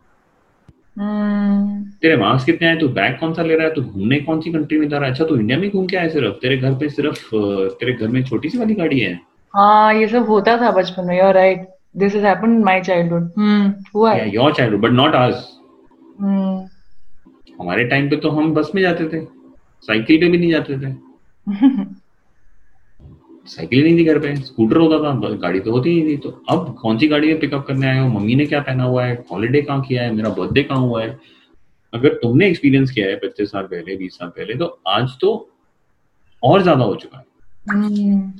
हम्म। 0.98 1.82
तेरे 2.02 2.16
मार्क्स 2.16 2.44
कितने 2.44 2.68
आए? 2.68 2.76
तू 2.76 2.88
बैग 2.88 3.18
कौन 3.20 3.34
सा 3.34 3.42
ले 3.42 3.56
रहा 3.56 3.66
है? 3.66 3.74
तू 3.74 3.82
घूमने 3.82 4.20
कौन 4.20 4.40
सी 4.40 4.52
कंट्री 4.52 4.78
में 4.78 4.88
जा 4.88 4.96
रहा 4.96 5.06
है? 5.06 5.12
अच्छा 5.12 5.24
तू 5.24 5.36
इंडिया 5.36 5.58
में 5.58 5.70
घूम 5.70 5.86
के 5.86 5.96
आया 5.96 6.08
सिर्फ़? 6.08 6.34
तेरे 6.34 6.56
घर 6.56 6.74
पे 6.74 6.88
सिर्फ़ 6.88 7.28
तेरे 7.80 7.92
घर 7.92 8.08
में 8.08 8.24
छोटी 8.24 8.48
सी 8.48 8.58
वाली 8.58 8.74
गाड़ी 8.74 9.00
है? 9.00 9.20
हाँ 9.54 9.94
ये 9.94 10.08
सब 10.08 10.28
होता 10.28 10.56
था 10.56 10.70
बचपन 10.70 11.06
में 11.06 11.18
you're 11.18 11.34
right 11.34 11.68
this 11.96 12.14
has 12.14 12.26
happened 12.26 12.64
my 12.64 12.80
childhood 12.80 13.30
hmm 13.38 13.72
हुआ 13.94 14.12
है। 14.12 14.34
Your 14.34 14.52
child 14.52 14.76
but 14.76 14.90
not 14.90 15.14
ours 15.14 15.55
हमारे 16.20 17.84
टाइम 17.84 18.08
पे 18.10 18.16
तो 18.16 18.30
हम 18.30 18.52
बस 18.54 18.70
में 18.74 18.82
जाते 18.82 19.08
थे। 19.08 19.24
साइकिल 19.82 20.20
पे 20.20 20.28
भी 20.28 20.38
नहीं 20.38 20.50
जाते 20.50 20.78
थे। 20.78 20.92
साइकिल 23.46 23.84
नहीं 23.84 23.98
थी 23.98 24.04
घर 24.04 24.18
पे। 24.18 24.34
स्कूटर 24.36 24.76
होता 24.76 24.98
था 24.98 25.34
गाड़ी 25.36 25.60
तो 25.60 25.72
होती 25.72 25.90
नहीं 25.94 26.12
थी। 26.12 26.16
तो 26.16 26.30
अब 26.50 26.74
कौन 26.80 26.98
सी 26.98 27.08
गाड़ी 27.08 27.28
में 27.28 27.40
पिकअप 27.40 27.64
करने 27.66 27.86
आए 27.86 27.98
हो? 27.98 28.08
मम्मी 28.08 28.34
ने 28.34 28.46
क्या 28.46 28.60
पहना 28.60 28.84
हुआ 28.84 29.04
है? 29.04 29.24
हॉलीडे 29.32 29.62
कहाँ 29.62 29.82
किया 29.82 30.02
है? 30.02 30.12
मेरा 30.14 30.30
बर्थडे 30.30 30.62
कहाँ 30.62 30.80
हुआ 30.80 31.02
है? 31.02 31.18
अगर 31.94 32.14
तुमने 32.14 32.48
एक्सपीरियंस 32.48 32.90
किया 32.90 33.06
है 33.06 33.16
पच्चीस 33.16 33.50
साल 33.50 33.62
पहले 33.62 33.96
बीस 33.96 34.14
साल 34.14 34.28
पहले 34.28 34.54
तो 34.54 34.80
आज 34.88 35.10
तो 35.20 35.50
और 36.42 36.62
ज़्यादा 36.62 36.84
हो 36.84 36.94
चुका 36.94 37.18
है। 37.18 37.24
हम्म। 37.70 38.32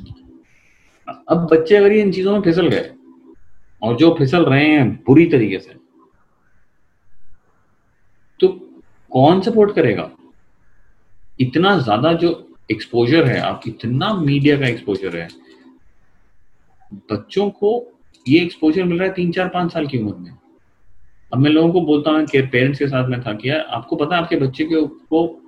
अब 1.28 1.48
बच्चे 1.52 1.76
अगर 1.76 1.92
इन 1.92 2.12
चीज़ों 2.12 2.32
में 2.32 2.40
फिसल 2.40 2.68
गए 2.68 2.90
और 3.82 3.96
जो 3.96 4.14
फिसल 4.18 4.44
रहे 4.44 4.66
हैं 4.66 4.90
बुरी 5.06 5.26
तरीके 5.26 5.58
से 5.58 5.74
तो 8.40 8.48
कौन 9.12 9.40
सपोर्ट 9.40 9.74
करेगा? 9.74 10.10
इतना 11.40 11.78
ज़्यादा 11.78 12.12
जो 12.12 12.30
एक्सपोजर 12.70 13.26
है, 13.26 13.38
आप 13.40 13.60
इतना 13.68 14.12
मीडिया 14.14 14.58
का 14.58 14.66
एक्सपोजर 14.66 15.16
है, 15.16 15.28
बच्चों 17.12 17.48
को 17.50 17.70
ये 18.26 18.40
एक्सपोजर 18.40 18.84
मिल 18.84 18.98
रहा 18.98 19.08
है 19.08 19.14
तीन, 19.14 19.30
चार, 19.32 19.48
पाँच 19.48 19.72
साल 19.72 19.86
की 19.86 19.98
उम्र 19.98 20.14
में। 20.14 20.32
अब 21.32 21.38
मैं 21.38 21.50
लोगों 21.50 21.72
को 21.72 21.80
बोलता 21.80 22.10
हूँ 22.10 22.24
कि 22.26 22.40
पेरेंट्स 22.42 22.78
के 22.78 22.86
साथ 22.88 23.08
में 23.08 23.20
था 23.20 23.32
कि 23.32 23.48
यार, 23.50 23.60
आपको 23.60 23.96
पता 23.96 24.16
है 24.16 24.22
आपके 24.22 24.36
बच्चे 24.36 24.64
के 24.64 24.82
को 24.82 25.42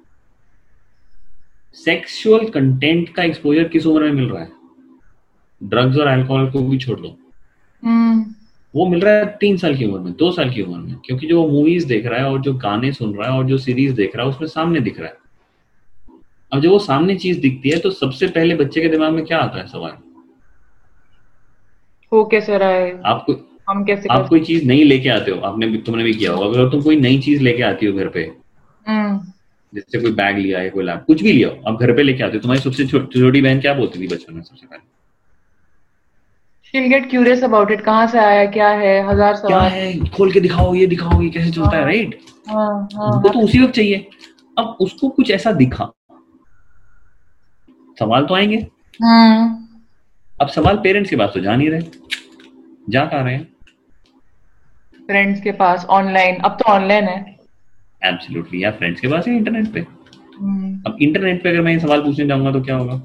सेक्सुअल 1.76 2.48
कंटेंट 2.48 3.08
का 3.14 3.22
एक्सपोजर 3.22 3.68
किस 3.68 3.86
उम्र 3.86 4.04
में 4.04 4.12
मिल 4.12 4.28
रहा 4.28 4.42
है? 4.42 4.50
ड्रग्स 5.60 5.96
और 5.96 6.06
अल्कोहल 6.06 6.50
को 6.50 6.62
भी 6.62 6.78
छोड़ 6.78 6.98
दो। 7.00 7.16
हम्म। 7.82 8.34
वो 8.74 8.86
मिल 8.88 9.00
रहा 9.00 9.14
है 9.14 9.26
तीन 9.40 9.56
साल 9.56 9.76
की 9.76 9.84
उम्र 9.84 9.98
में 9.98 10.12
दो 10.12 10.30
साल 10.32 10.50
की 10.50 10.62
उम्र 10.62 10.78
में 10.78 10.94
क्योंकि 11.06 11.26
जो 11.26 11.42
वो 11.42 11.48
मूवीज़ 11.48 11.86
देख 11.86 12.06
रहा 12.06 12.18
है 12.20 12.30
और 12.30 12.40
जो 12.40 12.52
गाने 12.54 12.92
सुन 12.92 13.14
रहा 13.14 13.30
है 13.30 13.38
और 13.38 13.46
जो 13.46 13.58
सीरीज़ 13.58 13.94
देख 13.94 14.16
रहा 14.16 14.26
है 14.26 14.32
उसमें 14.32 14.48
सामने 14.48 14.80
दिख 14.80 14.98
रहा 15.00 15.08
है। 15.08 15.16
अब 16.52 16.60
जब 16.60 16.70
वो 16.70 16.78
सामने 16.78 17.14
चीज़ 17.16 17.40
दिखती 17.40 17.70
है 17.70 17.78
तो 17.78 17.90
सबसे 17.90 18.26
पहले 18.26 18.54
बच्चे 18.54 18.80
के 18.80 18.88
दिमाग 18.88 19.12
में 19.12 19.24
क्या 19.24 19.38
आता 19.38 19.58
है 19.58 19.66
सवाल? 19.66 19.92
हो 22.12 22.24
कैसे 22.24 22.58
रहा 22.58 22.68
है? 22.68 23.00
आपको 23.06 23.34
हम 23.70 23.84
कैसे 23.84 24.08
आप 24.10 24.28
कोई 24.28 24.40
चीज़ 24.40 24.66
नहीं 24.66 24.84
लेके 24.84 25.08
आते 25.08 25.30
हो? 25.30 25.40
आपने 25.40 25.66
भी 25.66 25.78
तुमने 25.78 26.04
भी 26.04 26.14
किया 26.14 26.32
होगा। 26.32 26.46
अगर 26.46 26.70
तुम 26.70 26.82
कोई 26.82 26.96
नई 27.00 27.18
चीज़ 27.20 27.42
लेके 27.42 27.62
आती 27.62 27.86
हो 27.86 27.92
घर 27.92 28.08
पे 28.08 28.30
हम्म। 28.86 29.18
जैसे 29.72 30.00
कोई 30.00 30.10
बैग 30.12 30.38
लिया 30.38 30.58
है 30.58 30.70
कोई 30.70 30.84
लैप 30.84 31.04
कुछ 31.06 31.22
भी 31.22 31.32
लिया 31.32 31.48
हो 31.48 31.72
आप 31.72 31.80
घर 31.80 31.92
पे 31.96 32.02
लेके 32.02 32.22
आते 32.24 32.36
हो 32.36 32.42
तुम्हारी 32.42 32.60
सबसे 32.62 32.86
छोटी 32.86 33.40
बहन 33.42 33.60
क्या 33.60 33.74
बोलती 33.74 34.00
थी 34.00 34.06
बचपन 34.06 34.34
में 34.34 34.42
सबसे 34.42 34.66
पहले? 34.66 34.97
She'll 36.74 36.88
get 36.90 37.08
curious 37.10 37.42
about 37.42 37.70
it. 37.70 37.80
कहाँ 37.84 38.06
से 38.06 38.18
आया 38.18 38.44
क्या 38.52 38.68
है? 38.68 38.94
हज़ार 39.08 39.34
सवाल। 39.36 39.50
क्या 39.50 39.60
है? 39.60 39.98
खोल 40.16 40.32
के 40.32 40.40
दिखाओ 40.40 40.74
ये 40.74 40.86
दिखाओ 40.86 41.20
ये 41.22 41.28
कैसे 41.30 41.50
चलता 41.50 41.70
है 41.70 41.76
हाँ। 41.76 41.84
राइट 41.84 42.18
हाँ 42.48 42.88
हाँ। 42.94 43.12
हमको 43.12 43.28
तो 43.28 43.40
उसी 43.40 43.62
वक्त 43.62 43.74
चाहिए। 43.74 44.08
अब 44.58 44.76
उसको 44.80 45.08
कुछ 45.08 45.30
ऐसा 45.30 45.52
दिखा। 45.52 45.90
सवाल 47.98 48.24
तो 48.26 48.34
आएँगे। 48.34 48.56
हम्म 49.00 49.56
अब 50.40 50.48
सवाल 50.48 50.76
पेरेंट्स 50.76 51.10
के 51.10 51.16
पास 51.16 51.30
तो 51.34 51.40
जा 51.40 51.56
नहीं 51.56 51.70
रहे। 51.70 51.80
जा 52.90 53.04
कहाँ 53.04 53.24
रहे 53.24 53.34
हैं? 53.34 53.46
फ्रेंड्स 55.06 55.40
के 55.40 55.52
पास 55.52 55.84
ऑनलाइन 55.90 56.36
अब 56.36 56.56
तो 56.60 56.72
ऑनलाइन 56.72 57.04
है। 57.04 57.36
एब्सोल्युटली 58.02 58.62
या 58.64 58.70
फ्रेंड्स 58.70 59.00
के 59.00 59.08
पास 59.08 59.28
है 59.28 59.36
इंटरनेट 59.36 59.72
पे। 59.72 59.80
हम्म, 59.80 60.74
अब 60.86 60.98
इंटरनेट 61.02 61.42
पे 61.42 61.48
अगर 61.48 61.60
मैं 61.60 61.72
ये 61.72 61.78
सवाल 61.80 62.02
पूछने 62.02 62.26
जाऊँगा 62.26 62.52
तो 62.52 62.60
क्या 62.62 62.76
होगा? 62.76 63.00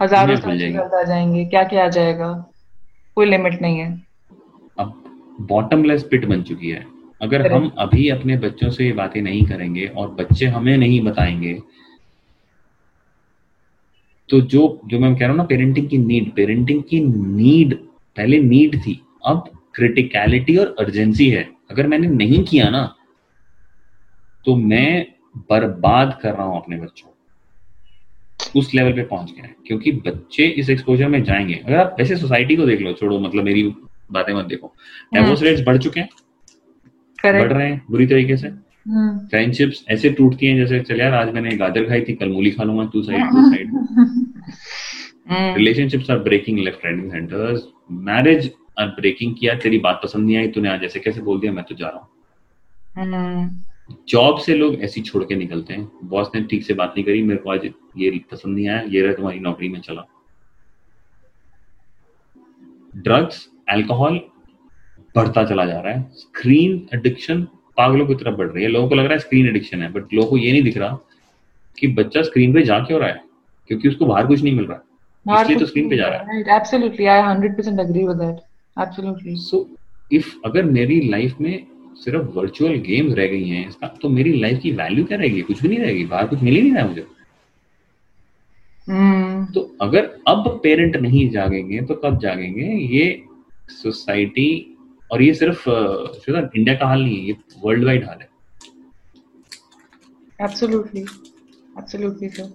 हज़ारों 0.00 0.36
सर्च 0.36 1.06
जाएँगे। 1.06 1.44
क्या 1.44 1.62
क्या 1.64 1.84
आ 1.84 1.88
जाएगा? 1.90 2.32
कोई 3.16 3.26
लिमिट 3.26 3.60
नहीं 3.62 3.78
है। 3.78 3.92
अब 4.78 5.02
बॉटमलेस 5.42 6.02
पिट 6.10 6.24
बन 6.24 6.42
चुकी 6.42 6.70
है। 6.70 6.84
अगर 7.20 7.52
हम 7.52 7.70
अभी 7.78 8.08
अपने 8.08 8.36
बच्चों 8.38 8.70
से 8.70 8.84
ये 8.84 8.92
बातें 8.94 9.20
नहीं 9.22 9.44
करेंगे 9.46 9.86
और 9.88 10.10
बच्चे 10.14 10.46
हमें 10.48 10.76
नहीं 10.76 11.00
बताएँगे 11.04 11.58
तो 14.30 14.40
जो 14.42 14.60
जो 14.86 14.98
मैं 14.98 15.14
कह 15.14 15.20
रहा 15.20 15.28
हूँ 15.28 15.36
ना 15.36 15.44
पेरेंटिंग 15.44 15.88
की 15.88 15.98
नीड 15.98 16.30
पेरेंटिंग 16.34 16.82
की 16.82 17.00
नीड 17.00 17.74
पहले 18.16 18.38
नीड 18.40 18.76
थी। 18.82 19.00
अब 19.26 19.50
क्रिटिकलिटी 19.74 20.56
और 20.56 20.74
अर्जेंसी 20.78 21.28
है। 21.30 21.48
अगर 21.70 21.86
मैंने 21.86 22.08
नहीं 22.08 22.42
किया 22.44 22.68
ना 22.70 22.82
तो 24.44 24.54
मैं 24.56 25.06
बर्बाद 25.50 26.18
कर 26.22 26.34
रहा 26.34 26.46
हूँ 26.46 26.56
अपने 26.56 26.76
बच्चों 26.76 27.08
उस 28.56 28.74
लेवल 28.74 28.92
पे 28.92 29.02
पहुँच 29.02 29.30
गए 29.30 29.48
क्योंकि 29.66 29.92
बच्चे 30.06 30.46
इस 30.58 30.70
एक्सपोजर 30.70 31.08
में 31.08 31.22
जाएँगे। 31.24 31.54
अगर 31.54 31.76
आप 31.76 31.96
वैसे 31.98 32.16
सोसाइटी 32.16 32.56
को 32.56 32.66
देख 32.66 32.80
लो 32.80 32.92
छोड़ो 32.92 33.18
मतलब 33.20 33.44
मेरी 33.44 33.62
बातें 34.12 34.32
मत 34.34 34.44
देखो। 34.44 34.74
डाइवोर्स 35.14 35.42
रेट्स 35.42 35.62
बढ़ 35.66 35.78
चुके 35.78 36.00
हैं। 36.00 36.08
बढ़ 37.24 37.52
रहे 37.52 37.68
हैं 37.68 37.82
बुरी 37.90 38.06
तरीके 38.06 38.36
से। 38.36 38.48
Friendships 38.88 39.78
hmm. 39.80 39.94
ऐसे 39.94 40.10
टूटती 40.10 40.46
हैं 40.46 40.56
जैसे 40.56 40.80
चल 40.80 41.00
यार 41.00 41.14
आज 41.14 41.32
मैंने 41.34 41.56
गाजर 41.56 41.84
खाई 41.88 42.00
थी 42.00 42.14
कल 42.14 42.28
मूली 42.28 42.50
खा 42.50 42.64
लूँगा 42.64 42.84
two 42.92 43.02
side 43.02 43.22
two 43.30 43.50
side 43.50 43.70
relationships 45.56 46.10
are 46.10 46.18
breaking 46.18 46.58
left 46.58 46.84
right 46.86 47.10
centers 47.12 47.62
marriage 48.08 48.50
are 48.78 48.86
breaking 49.00 49.34
किया 49.40 49.54
तेरी 49.54 49.78
बात 49.78 50.00
पसंद 50.02 50.26
नहीं 50.26 50.36
आई 50.36 50.48
तूने 50.48 50.68
आज 50.68 50.84
ऐसे 50.84 51.00
कैसे 51.00 51.20
बोल 51.20 51.40
दिया 51.40 51.52
मैं 51.52 51.64
तो 51.64 51.74
जा 51.74 51.88
रहा 51.88 51.98
हूँ। 51.98 52.08
जॉब 54.08 54.38
से 54.38 54.54
लोग 54.54 54.74
ऐसी 54.82 55.00
छोड़ 55.00 55.22
के 55.24 55.34
निकलते 55.34 55.74
हैं। 55.74 55.90
बॉस 56.04 56.30
ने 56.34 56.40
ठीक 56.42 56.64
से 56.66 56.74
बात 56.74 56.94
नहीं 56.96 57.04
करी 57.04 57.22
मेरे 57.22 57.40
को 57.40 57.50
आज 57.50 57.64
ये 57.98 58.10
पसंद 58.32 58.56
नहीं 58.56 58.68
आया 58.68 58.82
ये 58.88 59.02
रहा 59.02 59.14
तुम्हारी 59.14 59.38
नौकरी 59.40 59.68
में 59.68 59.80
चला। 59.80 60.06
ड्रग्स 62.96 63.48
अल्कोहल 63.70 64.20
बढ़ता 65.16 65.44
चला 65.44 65.64
जा 65.66 65.80
रहा 65.80 65.92
है। 65.92 66.10
स्क्रीन 66.14 66.86
एडिक्शन 66.94 67.42
पागलों 67.76 68.06
की 68.06 68.14
तरफ़ 68.14 68.34
बढ़ 68.36 68.48
रही 68.48 68.64
है। 68.64 68.70
लोगों 68.70 68.88
को 68.88 68.94
लग 68.94 69.04
रहा 69.04 69.12
है 69.12 69.18
स्क्रीन 69.18 69.46
एडिक्शन 69.48 69.82
है 69.82 69.90
बट 69.92 70.14
लोगों 70.14 70.30
को 70.30 70.36
ये 70.36 70.52
नहीं 70.52 70.62
दिख 70.62 70.76
रहा 70.76 70.98
कि 71.78 71.88
बच्चा 71.94 72.22
स्क्रीन 72.22 72.54
पे 72.54 72.62
जा 72.62 72.78
क्यों 72.80 73.00
रहा 73.00 73.08
है 73.08 73.20
क्योंकि 73.70 73.88
उसको 73.88 74.06
बाहर 74.06 74.26
कुछ 74.26 74.42
नहीं 74.42 74.54
मिल 74.56 74.64
रहा। 74.66 75.40
इसलिए 75.40 75.58
तो 75.58 75.66
स्क्रीन 75.66 75.88
पे 75.90 75.96
जा 75.96 76.08
रहा 76.08 76.32
है। 76.32 76.40
Absolutely 76.56 77.06
I 77.06 77.22
100% 77.22 77.80
agree 77.80 78.06
with 78.06 78.16
that 78.16 78.40
absolutely 78.76 79.36
so 79.36 79.66
if 80.12 80.34
अगर 80.44 80.64
मेरी 80.64 81.00
लाइफ 81.08 81.40
में 81.40 81.66
सिर्फ़ 81.96 82.24
वर्चुअल 82.34 82.74
गेम्स 82.80 83.14
रह 83.14 83.26
गई 83.26 83.48
हैं 83.48 83.68
इसका 83.68 83.86
तो 84.02 84.08
मेरी 84.08 84.32
लाइफ 84.40 84.60
की 84.62 84.70
वैल्यू 84.72 85.04
क्या 85.04 85.18
रहेगी? 85.18 85.40
कुछ 85.42 85.62
भी 85.62 85.68
नहीं 85.68 85.78
रहेगी 85.78 86.04
बाहर 86.04 86.26
कुछ 86.26 86.42
मिल 86.42 86.54
ही 86.54 86.62
नहीं 86.62 86.74
रहा 86.74 86.86
मुझे। 86.86 87.06
hmm. 88.88 89.54
तो 89.54 89.60
अगर 89.80 90.04
अब 90.28 90.48
पेरेंट 90.62 90.96
नहीं 90.96 91.28
जागेंगे 91.30 91.80
तो 91.80 91.94
कब 91.94 92.18
जागेंगे? 92.20 92.66
ये 92.96 93.22
सोसाइटी 93.72 94.76
और 95.10 95.22
ये 95.22 95.34
सिर्फ़ 95.34 95.68
इंडिया 95.68 96.74
का 96.74 96.86
हाल 96.86 97.02
नहीं 97.02 97.16
है 97.16 97.26
ये 97.26 97.36
वर्ल्ड 97.64 97.84
वाइड 97.84 98.04
हाल 98.04 98.18
है। 98.20 98.28
एब्सोल्युटली 100.40 101.00
एब्सोल्युटली 101.00 102.28
सर 102.28 102.52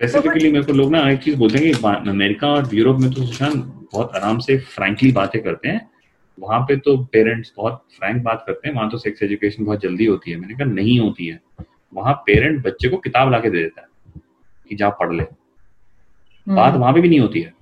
स्पेसिफिकली 0.00 0.50
मेरे 0.52 0.64
को 0.64 0.72
लोग 0.72 0.90
ना 0.92 1.10
एक 1.10 1.20
चीज़ 1.20 1.36
बोलते 1.36 1.58
हैं 1.58 1.72
कि 1.72 2.10
अमेरिका 2.10 2.48
और 2.48 2.74
यूरोप 2.74 2.98
में 3.00 3.10
तो 3.12 3.24
सुशांत 3.26 3.54
बहुत 3.92 4.12
आराम 4.16 4.38
से 4.38 4.58
फ्रैंकली 4.58 5.12
बातें 5.12 5.42
करते 5.42 5.68
हैं। 5.68 5.80
वहाँ 6.38 6.60
पे 6.60 6.76
तो 6.76 6.96
पेरेंट्स 7.12 7.52
बहुत 7.56 7.84
फ्रैंक 7.98 8.22
बात 8.22 8.44
करते 8.46 8.68
हैं 8.68 8.74
वहाँ 8.74 8.90
तो 8.90 8.98
सेक्स 8.98 9.22
एजुकेशन 9.22 9.64
बहुत 9.64 9.80
जल्दी 9.80 10.04
होती 10.04 10.30
है। 10.30 10.36
मैंने 10.36 10.54
कहा 10.54 10.64
नहीं 10.64 10.98
होती 11.00 11.26
है। 11.26 11.40
वहाँ 11.94 12.14
पेरेंट 12.26 12.64
बच्चे 12.66 12.88
को 12.88 12.96
किताब 12.96 13.30
ला 13.32 13.38
के 13.40 13.50
दे 13.50 13.62
देता 13.62 13.80
है 13.80 14.20
कि 14.68 14.76
जा 14.76 14.88
पढ़ 14.90 15.12
ले। 15.12 15.22
हम्म। 15.22 16.56
बात 16.56 16.74
वहाँ 16.74 16.92
पे 16.94 17.00
भी 17.00 17.08
नहीं 17.08 17.20
होती 17.20 17.40
है। 17.40 17.52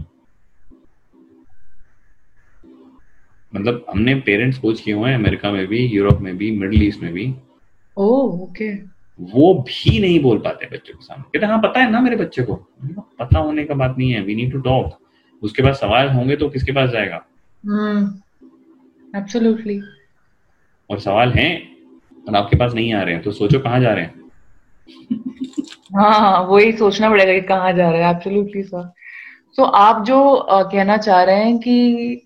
मतलब 3.55 3.85
हमने 3.91 4.15
पेरेंट्स 4.15 4.59
कोच 4.59 4.81
किए 4.81 4.95
हुए 4.95 5.11
हैं 5.11 5.17
अमेरिका 5.17 5.51
में 5.53 5.67
भी 5.67 5.87
यूरोप 5.87 6.21
में 6.21 6.37
भी 6.37 6.51
मिडिल 6.51 6.83
ईस्ट 6.83 7.03
में 7.03 7.13
भी। 7.13 7.35
ओ 7.97 8.07
ओके 8.43 8.73
वो 9.21 9.53
भी 9.55 9.99
नहीं 10.01 10.21
बोल 10.21 10.39
पाते 10.39 10.67
बच्चों 10.67 10.95
के 10.95 11.05
सामने। 11.05 11.23
कहते 11.23 11.47
हाँ 11.47 11.59
पता 11.59 11.81
है 11.81 11.91
ना 11.91 12.01
मेरे 12.01 12.17
बच्चे 12.17 12.43
को? 12.43 12.55
पता 13.19 13.39
होने 13.39 13.65
का 13.65 13.75
बात 13.75 13.95
नहीं 13.99 14.11
है 14.11 14.21
वी 14.23 14.35
नीड 14.35 14.53
टू 14.53 14.61
टॉक 14.61 14.99
उसके 15.43 15.63
पास 15.63 15.81
सवाल 15.81 16.09
होंगे 16.09 16.37
तो 16.37 16.49
किसके 16.49 16.73
पास 16.73 16.91
जाएगा? 16.91 17.25
एब्सोल्युटली 19.17 19.81
और 20.91 21.01
सवाल 21.01 21.33
हैं 21.33 21.51
और 22.29 22.37
आपके 22.37 22.57
पास 22.57 22.73
नहीं 22.75 22.93
आ 22.95 23.03
रहे 23.03 23.15
हैं 23.15 23.23
तो 23.23 23.33
सोचो 23.33 23.59
कहाँ 23.59 23.81
जा 23.81 23.93
रहे 23.93 24.05
हैं? 24.05 24.15
हाँ 25.97 26.41
वही 26.49 26.73
सोचना 26.73 27.09
पड़ेगा 27.11 27.33
कि 27.33 27.41
कहाँ 27.47 27.73
जा 27.73 27.91
रहे 27.91 28.03
हैं। 28.03 28.11
एब्सोल्युटली 28.11 28.63
सर 28.63 28.93
तो 29.59 29.65
आप 29.65 30.05
जो 30.05 30.17
uh, 30.53 30.63
कहना 30.73 30.97
चाह 30.97 31.23
रहे 31.23 31.45
हैं 31.45 31.59
कि 31.59 32.23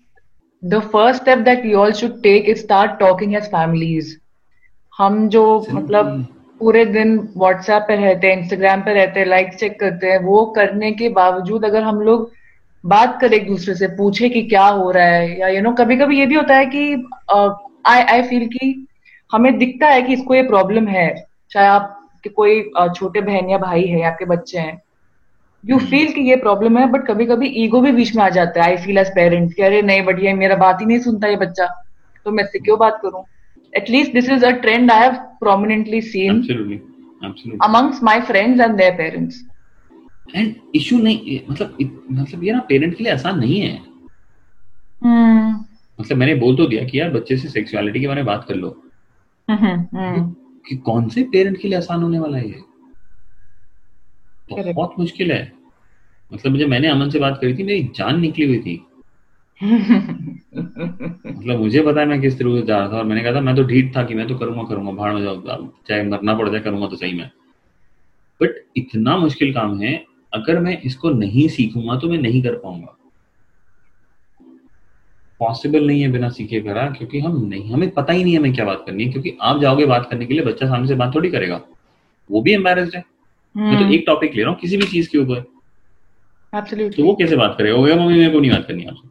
the 0.63 0.79
first 0.93 1.21
step 1.21 1.39
that 1.39 1.65
you 1.65 1.77
all 1.77 1.91
should 1.99 2.21
take 2.23 2.49
is 2.49 2.59
start 2.59 2.99
talking 2.99 3.35
as 3.35 3.45
families 3.51 4.15
हम 4.93 5.27
जो 5.29 5.43
मतलब 5.71 6.25
पूरे 6.59 6.83
दिन 6.85 7.17
व्हाट्सएप 7.37 7.83
पे 7.87 7.95
रहते 7.95 8.27
हैं 8.27 8.37
इंस्टाग्राम 8.39 8.81
पे 8.81 8.93
रहते 8.93 9.19
हैं 9.19 9.27
लाइक 9.27 9.53
चेक 9.53 9.79
करते 9.79 10.11
हैं 10.11 10.19
वो 10.23 10.45
करने 10.55 10.91
के 10.91 11.09
बावजूद 11.09 11.65
अगर 11.65 11.83
हम 11.83 12.01
लोग 12.01 12.31
बात 12.83 13.17
करे 13.21 13.35
एक 13.37 13.47
दूसरे 13.47 13.73
से 13.75 13.87
पूछे 13.97 14.29
कि 14.29 14.41
क्या 14.43 14.65
हो 14.65 14.89
रहा 14.91 15.05
है? 15.05 15.39
या 15.39 15.47
यू 15.47 15.61
नो 15.61 15.71
कभी 15.73 15.97
कभी 15.97 16.19
ये 16.19 16.25
भी 16.25 16.35
होता 16.35 16.55
है 16.55 16.65
कि 16.65 16.83
आई 17.87 18.01
आई 18.03 18.21
फील 18.23 18.47
कि 18.47 18.87
हमें 19.31 19.57
दिखता 19.57 19.87
है 19.87 20.01
कि 20.01 20.13
इसको 20.13 20.35
ये 20.35 20.41
प्रॉब्लम 20.43 20.87
है। 20.87 21.09
चाहे 21.51 21.67
आप 21.67 21.97
कि 22.23 22.29
कोई 22.29 22.61
छोटे 22.95 23.21
बहन 23.21 23.49
या 23.49 23.57
भाई 23.57 23.83
है 23.87 24.01
आपके 24.05 24.25
बच्चे 24.25 24.59
हैं 24.59 24.81
यू 25.63 25.77
फील 25.79 26.05
हम्म। 26.05 26.13
कि 26.13 26.21
ये 26.29 26.35
प्रॉब्लम 26.37 26.77
है 26.77 26.85
बट 26.91 27.05
कभी 27.07 27.25
कभी 27.25 27.47
ईगो 27.63 27.81
भी 27.81 27.91
बीच 27.91 28.15
में 28.15 28.23
आ 28.23 28.29
जाता 28.31 28.63
है। 28.63 28.69
आई 28.69 28.77
फील 28.85 28.97
एज 28.97 29.09
पेरेंट 29.15 29.53
कि 29.53 29.61
अरे 29.63 29.81
नहीं 29.81 30.03
बढ़िया 30.05 30.35
मेरा 30.35 30.55
बात 30.57 30.81
ही 30.81 30.85
नहीं 30.85 30.99
सुनता 30.99 31.27
ये 31.27 31.35
बच्चा। 31.37 31.67
तो 32.25 32.31
मैं 32.31 32.43
इससे 32.43 32.59
क्यों 32.59 32.77
बात 32.79 32.99
करूँ? 33.01 33.23
At least 33.73 34.13
this 34.13 34.29
is 34.29 34.45
a 34.45 34.49
trend 34.61 34.91
I 34.91 35.01
have 35.01 35.13
prominently 35.39 36.01
seen 36.03 36.41
amongst 37.63 38.03
my 38.03 38.21
friends 38.21 38.61
and 38.61 38.75
their 38.75 38.93
parents 38.95 39.41
and 40.35 40.55
issue 40.75 40.97
नहीं 40.99 41.39
मतलब 41.49 41.77
मतलब 42.11 42.43
ये 42.43 42.51
ना 42.53 42.59
पेरेंट 42.59 42.95
के 42.97 43.03
लिए 43.03 43.13
आसान 43.13 43.39
नहीं 43.39 43.59
है। 43.59 43.77
hmm. 45.01 45.59
मतलब 45.99 46.17
मैंने 46.17 46.35
बोल 46.35 46.55
तो 46.55 46.65
दिया 46.67 46.83
कि 46.85 46.99
यार 46.99 47.09
बच्चे 47.09 47.37
से 47.37 47.49
सेक्सुअलिटी 47.49 47.99
के 47.99 48.07
बारे 48.07 48.21
में 48.21 48.25
बात 48.25 48.45
कर 48.47 48.55
लो। 48.55 48.69
hmm. 49.47 49.87
कि 50.67 50.75
कौन 50.77 51.07
से 51.09 51.23
पेरेंट 51.23 51.57
के 51.57 51.67
लिए 51.67 51.77
आसान 51.77 52.03
होने 52.03 52.19
वाला 52.19 52.37
है 52.37 52.47
ये? 52.49 52.59
बहुत 54.51 54.93
मुश्किल 54.99 55.31
है। 55.31 55.51
मतलब 56.31 56.51
मुझे 56.51 56.65
मैंने 56.65 56.87
अमन 56.87 57.09
से 57.09 57.19
बात 57.19 57.37
करी 57.41 57.57
थी 57.57 57.63
मेरी 57.63 57.83
जान 57.95 58.19
निकली 58.19 58.45
हुई 58.47 58.59
थी। 58.59 58.75
मतलब 59.63 61.59
मुझे 61.59 61.81
पता 61.81 62.01
है 62.01 62.07
मैं 62.07 62.19
किस 62.21 62.37
तरह 62.39 62.59
से 62.59 62.65
जा 62.67 62.77
रहा 62.77 62.87
था 62.87 62.97
और 62.97 63.03
मैंने 63.05 63.23
कहा 63.23 63.33
था 63.35 63.41
मैं 63.41 63.55
तो 63.55 63.63
ढीठ 63.63 63.95
था 63.97 64.03
कि 64.03 64.15
मैं 64.15 64.27
तो 64.27 64.35
करूँगा 64.37 64.63
करूँगा 64.69 64.91
भाड़ 64.91 65.13
में 65.13 65.21
जाऊँगा 65.23 65.57
चाहे 65.87 66.03
मरना 66.03 66.33
पड़ 66.33 66.49
जाए 66.49 66.59
करूँगा 66.59 66.87
तो 66.87 66.95
सही 66.95 67.13
में। 67.13 67.29
बट 68.41 68.63
इतना 68.77 69.17
मुश्किल 69.17 69.53
काम 69.53 69.79
है 69.81 69.93
अगर 70.33 70.59
मैं 70.59 70.81
इसको 70.81 71.09
नहीं 71.09 71.47
सीखूँगा 71.47 71.95
तो 71.95 72.09
मैं 72.09 72.17
नहीं 72.17 72.41
कर 72.43 72.55
पाऊँगा। 72.55 72.95
पॉसिबल 75.39 75.87
नहीं 75.87 76.01
है 76.01 76.11
बिना 76.11 76.29
सीखे 76.29 76.59
करा 76.61 76.85
क्योंकि 76.89 77.19
हम 77.19 77.39
नहीं 77.45 77.71
हमें 77.73 77.89
पता 77.89 78.13
ही 78.13 78.23
नहीं 78.23 78.33
है 78.33 78.39
हमें 78.39 78.53
क्या 78.53 78.65
बात 78.65 78.83
करनी 78.85 79.03
है 79.03 79.11
क्योंकि 79.11 79.37
आप 79.41 79.59
जाओगे 79.61 79.85
बात 79.85 80.07
करने 80.09 80.25
के 80.25 80.33
लिए 80.33 80.43
बच्चा 80.45 80.67
सामने 80.67 80.87
से 80.87 80.95
बात 80.95 81.15
थोड़ी 81.15 81.29
करेगा। 81.29 81.61
वो 82.29 82.41
भी 82.41 82.53
एम्बेरस्ड 82.53 82.95
है। 82.95 83.03
मैं 83.55 83.77
तो 83.77 83.83
हम्म। 83.83 83.93
एक 83.93 84.03
टॉपिक 84.07 84.35
ले 84.35 84.41
रहा 84.41 84.51
हूँ 84.51 84.59
किसी 84.59 84.77
भी 84.77 84.85
चीज़ 84.87 85.09
के 85.09 85.17
ऊपर। 85.17 85.39
तो 86.53 87.03
वो 87.03 87.13
कैसे 87.15 87.35
बात 87.35 87.55
करेगा? 87.57 87.75
वो 87.75 87.85
मम्मी 87.85 88.17
मेरे 88.17 88.31
को 88.31 88.39
नहीं 88.39 88.51
बात 88.51 88.65
करनी 88.67 88.85
आपसे। 88.85 89.09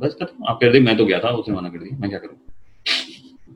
बस 0.00 0.16
खत्म। 0.22 0.44
आप 0.48 0.58
कह 0.60 0.72
दे 0.72 0.80
मैं 0.80 0.96
तो 0.96 1.04
गया 1.06 1.18
था 1.18 1.28
उसने 1.30 1.54
मना 1.54 1.68
कर 1.68 1.78
दिया। 1.78 1.96
मैं 1.98 2.10
क्या 2.10 2.18
करूँ? 2.18 2.36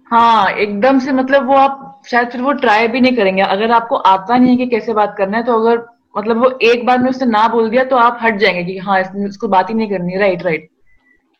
हाँ 0.07 0.51
एकदम 0.51 0.99
से 0.99 1.13
मतलब 1.13 1.47
वो 1.47 1.55
आप 1.55 2.03
शायद 2.07 2.29
फिर 2.29 2.41
वो 2.41 2.53
ट्राई 2.53 2.89
भी 2.89 3.01
नहीं 3.01 3.17
करेंगे। 3.17 3.43
अगर 3.43 3.71
आपको 3.71 3.97
आता 3.97 4.37
नहीं 4.37 4.51
है 4.51 4.57
कि 4.57 4.67
कैसे 4.67 4.95
बात 4.95 5.15
करना 5.19 5.37
है 5.37 5.45
तो 5.45 5.59
अगर 5.61 5.77
मतलब 6.15 6.39
वो 6.39 6.51
एक 6.63 6.85
बार 6.87 6.99
में 6.99 7.09
उसने 7.11 7.27
ना 7.27 7.47
बोल 7.49 7.69
दिया 7.71 7.85
तो 7.85 7.97
आप 7.97 8.19
हट 8.23 8.37
जाएँगे 8.39 8.65
कि 8.65 8.79
हाँ 8.79 9.01
इसको 9.27 9.49
बात 9.49 9.71
ही 9.71 9.75
नहीं 9.75 9.89
करनी 9.91 10.19
राइट 10.19 10.43
राइट 10.43 10.69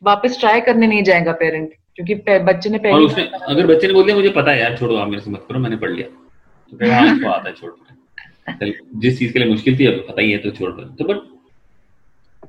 वापस 0.03 0.39
ट्राई 0.41 0.61
करने 0.61 0.87
नहीं 0.87 1.03
जाएगा 1.05 1.33
पेरेंट 1.35 1.73
क्योंकि 1.97 2.15
पे, 2.15 2.39
बच्चे 2.41 2.71
ने 2.71 2.79
पहले 2.79 3.05
उसने 3.05 3.25
अगर 3.49 3.67
बच्चे 3.67 3.87
ने 3.87 3.93
बोल 3.95 4.05
दिया 4.05 4.17
मुझे 4.17 4.29
पता 4.31 4.51
है 4.51 4.61
यार 4.61 4.77
छोड़ो 4.79 4.97
आप 4.97 5.09
मेरे 5.09 5.23
से 5.23 5.31
मत 5.31 5.45
करो 5.49 5.59
मैंने 5.59 5.77
पढ़ 5.77 5.91
लिया। 5.91 6.09
तो 6.09 6.77
कहेगा 6.77 6.97
हाँ 6.97 7.15
इसको 7.15 7.29
आता 7.29 7.49
है 7.49 7.55
छोड़ 7.55 7.73
जिस 9.01 9.19
चीज़ 9.19 9.33
के 9.33 9.39
लिए 9.39 9.49
मुश्किल 9.49 9.79
थी 9.79 9.87
अब 9.87 10.05
पता 10.09 10.23
ही 10.23 10.33
है 10.33 10.39
तो 10.39 10.51
छोड़ 10.51 10.71
दो। 10.73 10.83
तो 10.97 11.05
but 11.05 11.23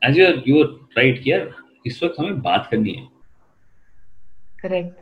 as 0.02 0.18
you're 0.20 0.44
you're 0.48 0.66
right 0.98 1.24
किया 1.24 1.38
इस 1.86 2.02
वक्त 2.04 2.16
हमें 2.20 2.42
बात 2.42 2.68
करनी 2.72 2.94
है। 2.94 3.08
Correct 4.60 5.00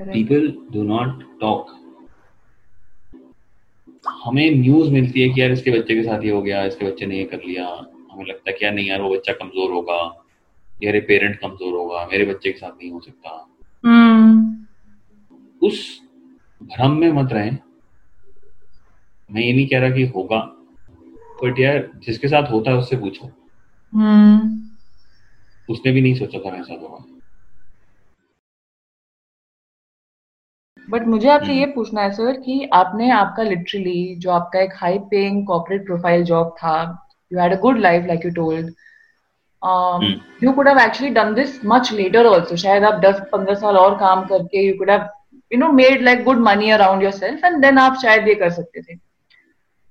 people 0.00 0.46
do 0.72 0.82
not 0.84 1.22
talk 1.40 1.70
हमें 4.08 4.50
न्यूज़ 4.50 4.90
मिलती 4.90 5.20
है 5.20 5.28
कि 5.28 5.40
यार 5.40 5.50
इसके 5.50 5.70
बच्चे 5.70 5.94
के 5.94 6.02
साथ 6.02 6.22
ये 6.22 6.30
हो 6.30 6.42
गया 6.42 6.64
इसके 6.64 6.86
बच्चे 6.86 7.06
ने 7.06 7.18
ये 7.18 7.24
कर 7.24 7.36
लिया। 7.36 7.66
हमें 8.12 8.24
लगता 8.26 8.50
है 8.50 8.56
कि 8.58 8.64
यार 8.64 8.74
नहीं 8.74 8.86
यार 8.86 9.00
वो 9.00 9.10
बच्चा 9.10 9.32
कमज़ोर 9.32 9.72
होगा 9.72 10.24
यार 10.82 11.00
पेरेंट 11.00 11.38
कमज़ोर 11.40 11.74
होगा 11.74 12.06
मेरे 12.12 12.24
बच्चे 12.24 12.52
के 12.52 12.58
साथ 12.58 12.70
नहीं 12.70 12.90
हो 12.90 13.00
सकता। 13.00 13.48
hmm. 13.86 14.58
उस 15.62 16.00
भ्रम 16.62 16.90
में 16.90 17.12
मत 17.12 17.32
रहे। 17.32 17.50
मैं 19.30 19.42
ये 19.42 19.52
नहीं 19.52 19.66
कह 19.66 19.78
रहा 19.78 19.90
कि 19.90 20.06
होगा 20.06 20.38
बट 21.44 21.60
यार 21.60 21.90
जिसके 21.96 22.28
साथ 22.28 22.50
होता 22.50 22.70
है 22.70 22.76
उससे 22.76 22.96
पूछो। 22.96 23.26
hmm. 23.92 24.48
उसने 25.70 25.92
भी 25.92 26.00
नहीं 26.00 26.14
सोचा 26.14 26.38
था 26.38 26.50
मेरे 26.50 26.64
साथ 26.64 26.82
होगा। 26.82 27.17
बट 30.88 31.06
मुझे 31.06 31.28
आपसे 31.28 31.46
हम्म। 31.46 31.58
ये 31.60 31.66
पूछना 31.66 32.02
है 32.02 32.10
सर 32.12 32.40
कि 32.40 32.68
आपने 32.72 33.10
आपका 33.10 33.42
लिटरली 33.42 34.14
जो 34.18 34.30
आपका 34.30 34.60
एक 34.60 34.72
high 34.76 34.98
paying 35.10 35.46
corporate 35.46 35.84
profile 35.86 36.24
job 36.24 36.54
था 36.58 36.76
you 37.30 37.38
had 37.40 37.52
a 37.52 37.60
good 37.60 37.78
life 37.78 38.06
like 38.06 38.24
you 38.24 38.30
told 38.32 38.66
you 40.42 40.52
could 40.52 40.68
have 40.68 40.78
actually 40.78 41.12
done 41.14 41.34
this 41.34 41.60
much 41.64 41.92
later 41.92 42.26
also 42.26 42.56
शायद 42.56 42.84
आप 42.84 43.00
10 43.02 43.20
15 43.34 43.56
साल 43.56 43.76
और 43.76 43.98
काम 43.98 44.24
करके 44.26 44.66
you 44.66 44.76
could 44.78 44.90
have 44.90 45.08
you 45.52 45.58
know 45.58 45.68
made 45.72 46.02
like 46.02 46.24
good 46.24 46.38
money 46.38 46.70
around 46.70 47.02
yourself 47.02 47.44
and 47.44 47.60
then 47.62 47.78
आप 47.78 47.98
शायद 48.02 48.28
ये 48.28 48.34
कर 48.34 48.50
सकते 48.50 48.80
थे। 48.80 48.96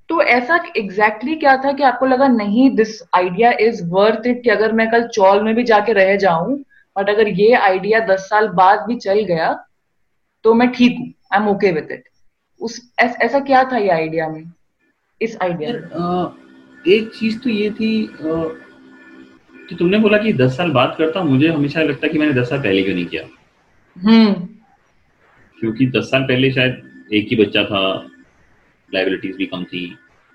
तो 0.10 0.22
ऐसा 0.22 0.56
एग्जैक्टली 0.77 1.32
exactly 1.32 1.39
क्या 1.39 1.56
था 1.58 1.72
कि 1.72 1.84
आपको 1.84 2.06
लगा 2.06 2.27
नहीं 2.27 2.70
this 2.75 3.01
idea 3.16 3.51
is 3.62 3.84
worth 3.86 4.27
it 4.27 4.44
कि 4.44 4.50
अगर 4.50 4.72
मैं 4.72 4.89
कल 4.92 5.08
चौल 5.08 5.44
में 5.44 5.54
भी 5.56 5.63
जाके 5.63 5.94
रह 5.94 6.16
जाऊँ 6.16 6.58
बट 6.96 7.10
अगर 7.10 7.27
ये 7.39 7.54
आइडिया 7.54 8.00
दस 8.06 8.20
साल 8.20 8.48
बाद 8.50 8.86
भी 8.88 8.96
चल 8.96 9.20
गया 9.24 9.51
तो 10.44 10.53
मैं 10.53 10.70
ठीक 10.72 10.98
हूँ 11.00 11.13
I 11.34 11.39
am 11.39 11.48
okay 11.48 11.72
with 11.72 11.88
it 11.91 12.03
उस 12.62 12.79
ऐस, 13.00 13.15
ऐसा 13.22 13.39
क्या 13.39 13.63
था 13.63 13.77
ये 13.77 13.89
आइडिया 13.89 14.27
में? 14.29 14.44
इस 15.22 15.38
आइडिया 15.41 15.72
में। 15.72 16.94
एक 16.94 17.12
चीज़ 17.15 17.39
तो 17.39 17.50
ये 17.50 17.70
थी 17.72 17.91
कि 19.70 19.75
तुमने 19.75 19.98
बोला 19.98 20.17
कि 20.17 20.34
दस 20.34 20.58
साल 20.58 20.72
बाद 20.72 20.96
करता 20.98 21.24
मुझे 21.24 21.48
हमेशा 21.48 21.82
लगता 21.82 22.08
कि 22.08 22.20
मैंने 22.20 22.34
दस 22.34 22.50
साल 22.50 22.60
पहले 22.60 22.84
क्यों 22.84 22.96
नहीं 22.96 23.06
किया? 23.06 23.24
हम्म। 23.96 24.34
क्योंकि 25.58 25.88
दस 25.88 26.12
साल 26.12 26.24
पहले 26.24 26.51
शायद 26.51 27.10
एक 27.13 27.27
ही 27.29 27.36
बच्चा 27.36 27.63
था 27.63 27.82
लाइबिलिटीज 28.91 29.36
भी 29.36 29.46
कम 29.46 29.63
थी 29.63 29.86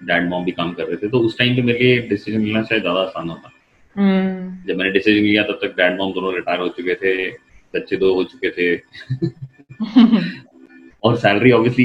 डैड 0.00 0.28
मॉम 0.28 0.44
भी 0.44 0.52
काम 0.52 0.72
कर 0.72 0.84
रहे 0.84 0.96
थे 0.96 1.08
तो 1.08 1.18
उस 1.18 1.38
टाइम 1.38 1.56
पे 1.56 1.62
मेरे 1.62 1.78
लिए 1.78 2.00
डिसीज़न 2.08 2.44
लेना 2.44 2.62
शायद 2.62 2.82
ज़्यादा 2.82 3.00
आसान 3.00 3.28
होता। 3.28 3.48
hmm. 3.48 4.68
जब 4.68 4.76
मैंने 4.76 4.90
डिसीज़न 4.90 5.24
लिया 5.24 5.42
तब 5.42 5.58
तक 5.62 5.76
डैड 5.76 5.98
मॉम 5.98 6.12
दोनों 6.12 6.34
रिटायर 6.34 6.60
हो 6.60 6.68
चुके 6.68 6.94
थे 6.94 7.30
बच्चे 7.74 7.96
दो 7.96 8.12
हो 8.14 8.24
चुके 8.24 8.50
थे। 8.50 8.76
और 11.04 11.16
सैलरी 11.16 11.52
ऑब्वियसली 11.52 11.84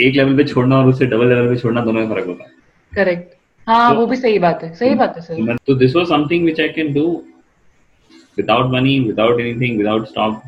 एक 0.00 0.14
लेवल 0.14 0.36
पे 0.36 0.44
छोड़ना 0.44 0.78
और 0.78 0.86
उससे 0.88 1.06
डबल 1.06 1.28
लेवल 1.28 1.54
पे 1.54 1.60
छोड़ना 1.60 1.84
दोनों 1.84 2.00
में 2.00 2.08
फ़र्क 2.08 2.26
होता 2.26 2.44
है। 2.44 2.50
करेक्ट 2.94 3.34
हाँ 3.66 3.94
तो, 3.94 4.00
वो 4.00 4.06
भी 4.06 4.16
सही 4.16 4.38
बात 4.38 4.62
है 4.62 4.74
सही 4.74 4.94
बात 4.94 5.16
है 5.16 5.22
सर। 5.22 5.56
तो 5.66 5.74
this 5.74 5.96
was 5.96 6.06
something 6.06 6.44
which 6.44 6.60
I 6.60 6.68
can 6.68 6.92
do 6.94 7.24
without 8.38 8.72
money 8.72 8.98
without 9.00 9.40
anything 9.40 9.78
without 9.78 10.06
stop 10.08 10.42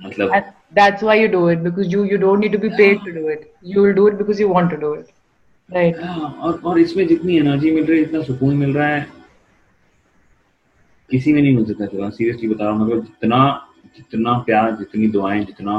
मतलब 0.00 0.54
that's 0.76 1.02
why 1.02 1.14
you 1.14 1.28
do 1.28 1.48
it 1.48 1.62
because 1.64 1.92
you 1.92 2.02
you 2.04 2.16
don't 2.18 2.40
need 2.40 2.52
to 2.52 2.58
be 2.58 2.70
paid 2.70 2.98
to 3.04 3.12
do 3.12 3.28
it. 3.28 3.44
You 3.62 3.82
will 3.82 3.94
do 3.94 4.06
it 4.08 4.18
because 4.18 4.40
you 4.40 4.48
want 4.48 4.70
to 4.70 4.76
do 4.76 4.92
it. 4.94 5.06
Right. 5.68 5.96
हाँ, 6.02 6.30
और 6.40 6.60
और 6.64 6.78
इसमें 6.78 7.06
जितनी 7.06 7.36
energy 7.36 7.70
मिल 7.70 7.84
रही 7.84 7.98
है 7.98 8.04
इतना 8.04 8.22
सुकून 8.22 8.56
मिल 8.56 8.74
रहा 8.74 8.88
है। 8.88 9.06
किसी 11.10 11.32
में 11.32 11.42
नहीं 11.42 11.54
मिल 11.56 11.64
सकता 11.64 12.08
सीरियसली 12.10 12.48
बता 12.48 12.64
रहा 12.64 12.72
हूँ 12.72 12.86
मतलब 12.86 13.04
जितना 13.04 13.67
जितना 13.96 14.38
प्यार 14.38 14.76
जितनी 14.76 15.08
दुआएँ 15.08 15.44
जितना 15.44 15.74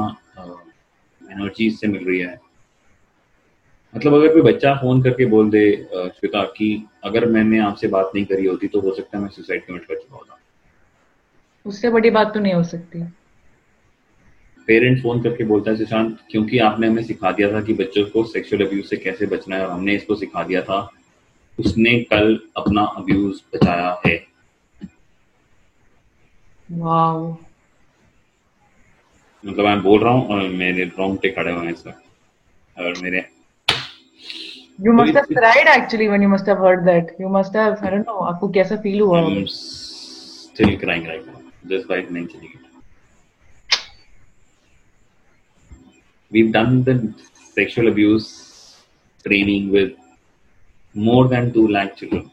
एनर्जी 1.21 1.67
इससे 1.67 1.87
मिल 1.87 2.05
रही 2.07 2.19
है। 2.19 2.39
मतलब 3.93 4.13
अगर 4.13 4.33
कोई 4.33 4.41
बच्चा 4.41 4.73
फ़ोन 4.75 5.01
करके 5.03 5.25
बोल 5.25 5.49
दे 5.49 5.63
श्वेता 5.93 6.43
कि 6.57 6.67
अगर 7.03 7.25
मैंने 7.25 7.59
आपसे 7.59 7.87
बात 7.87 8.11
नहीं 8.15 8.25
करी 8.25 8.45
होती 8.45 8.67
तो 8.67 8.79
हो 8.81 8.93
सकता 8.95 9.17
है 9.17 9.23
मैं 9.23 9.29
सुसाइड 9.31 9.65
कमिट 9.65 9.85
कर 9.85 9.95
चुका 9.95 10.15
होता। 10.15 10.39
उससे 11.65 11.89
बड़ी 11.89 12.09
बात 12.09 12.33
तो 12.33 12.39
नहीं 12.39 12.53
हो 12.53 12.63
सकती। 12.63 13.03
पेरेंट 14.67 15.01
फ़ोन 15.01 15.21
करके 15.21 15.43
बोलता 15.43 15.71
है 15.71 15.77
सुशांत 15.77 16.17
क्योंकि 16.31 16.59
आपने 16.59 16.87
हमें 16.87 17.03
सिखा 17.03 17.31
दिया 17.31 17.51
था 17.53 17.61
कि 17.61 17.73
बच्चों 17.73 18.03
को 18.05 18.23
सेक्सुअल 18.23 18.65
अब्यूज 18.65 18.85
से 18.85 18.97
कैसे 18.97 19.25
बचना 19.25 19.55
है 19.55 19.65
और 19.65 19.71
हमने 19.71 19.95
इसको 19.95 20.15
सिखा 20.15 20.43
दिया 20.43 20.61
था 20.61 20.79
उसने 21.57 21.99
कल 22.03 22.39
अपना 22.57 22.83
अब्यूज 22.97 23.41
बचाया 23.55 24.01
है। 24.05 24.17
मतलब 29.46 29.65
मैं 29.65 29.81
बोल 29.81 30.03
रहा 30.03 30.13
हूँ 30.13 30.48
मेरे 30.58 30.84
रोंगटे 30.98 31.29
खड़े 31.31 31.51
हुए 31.51 31.65
हैं 31.65 31.74
सर 31.84 32.00
और 32.84 33.01
मेरे 33.03 33.25
You 34.86 34.93
must 34.98 35.17
have 35.19 35.27
cried 35.36 35.69
actually 35.69 36.06
when 36.10 36.21
you 36.25 36.30
must 36.34 36.49
have 36.49 36.62
heard 36.65 36.86
that. 36.86 37.10
You 37.19 37.30
must 37.32 37.56
have, 37.60 37.82
I 37.84 37.89
don't 37.93 38.08
know, 38.10 38.19
आपको 38.28 38.49
कैसा 38.58 38.75
फील 38.84 38.99
हुआ? 39.02 39.21
I'm 39.21 39.45
still 39.47 40.78
crying 40.84 41.06
right 41.12 41.25
now. 41.32 41.41
Just 41.71 41.89
by 41.89 41.97
mentioning 42.17 42.54
it. 42.54 42.69
we've 46.32 46.52
done 46.52 46.84
the 46.84 47.13
sexual 47.56 47.88
abuse 47.88 48.78
training 49.25 49.71
with 49.71 49.93
more 50.93 51.28
than 51.28 51.52
2 51.54 51.67
lakh 51.67 51.95
children. 51.97 52.32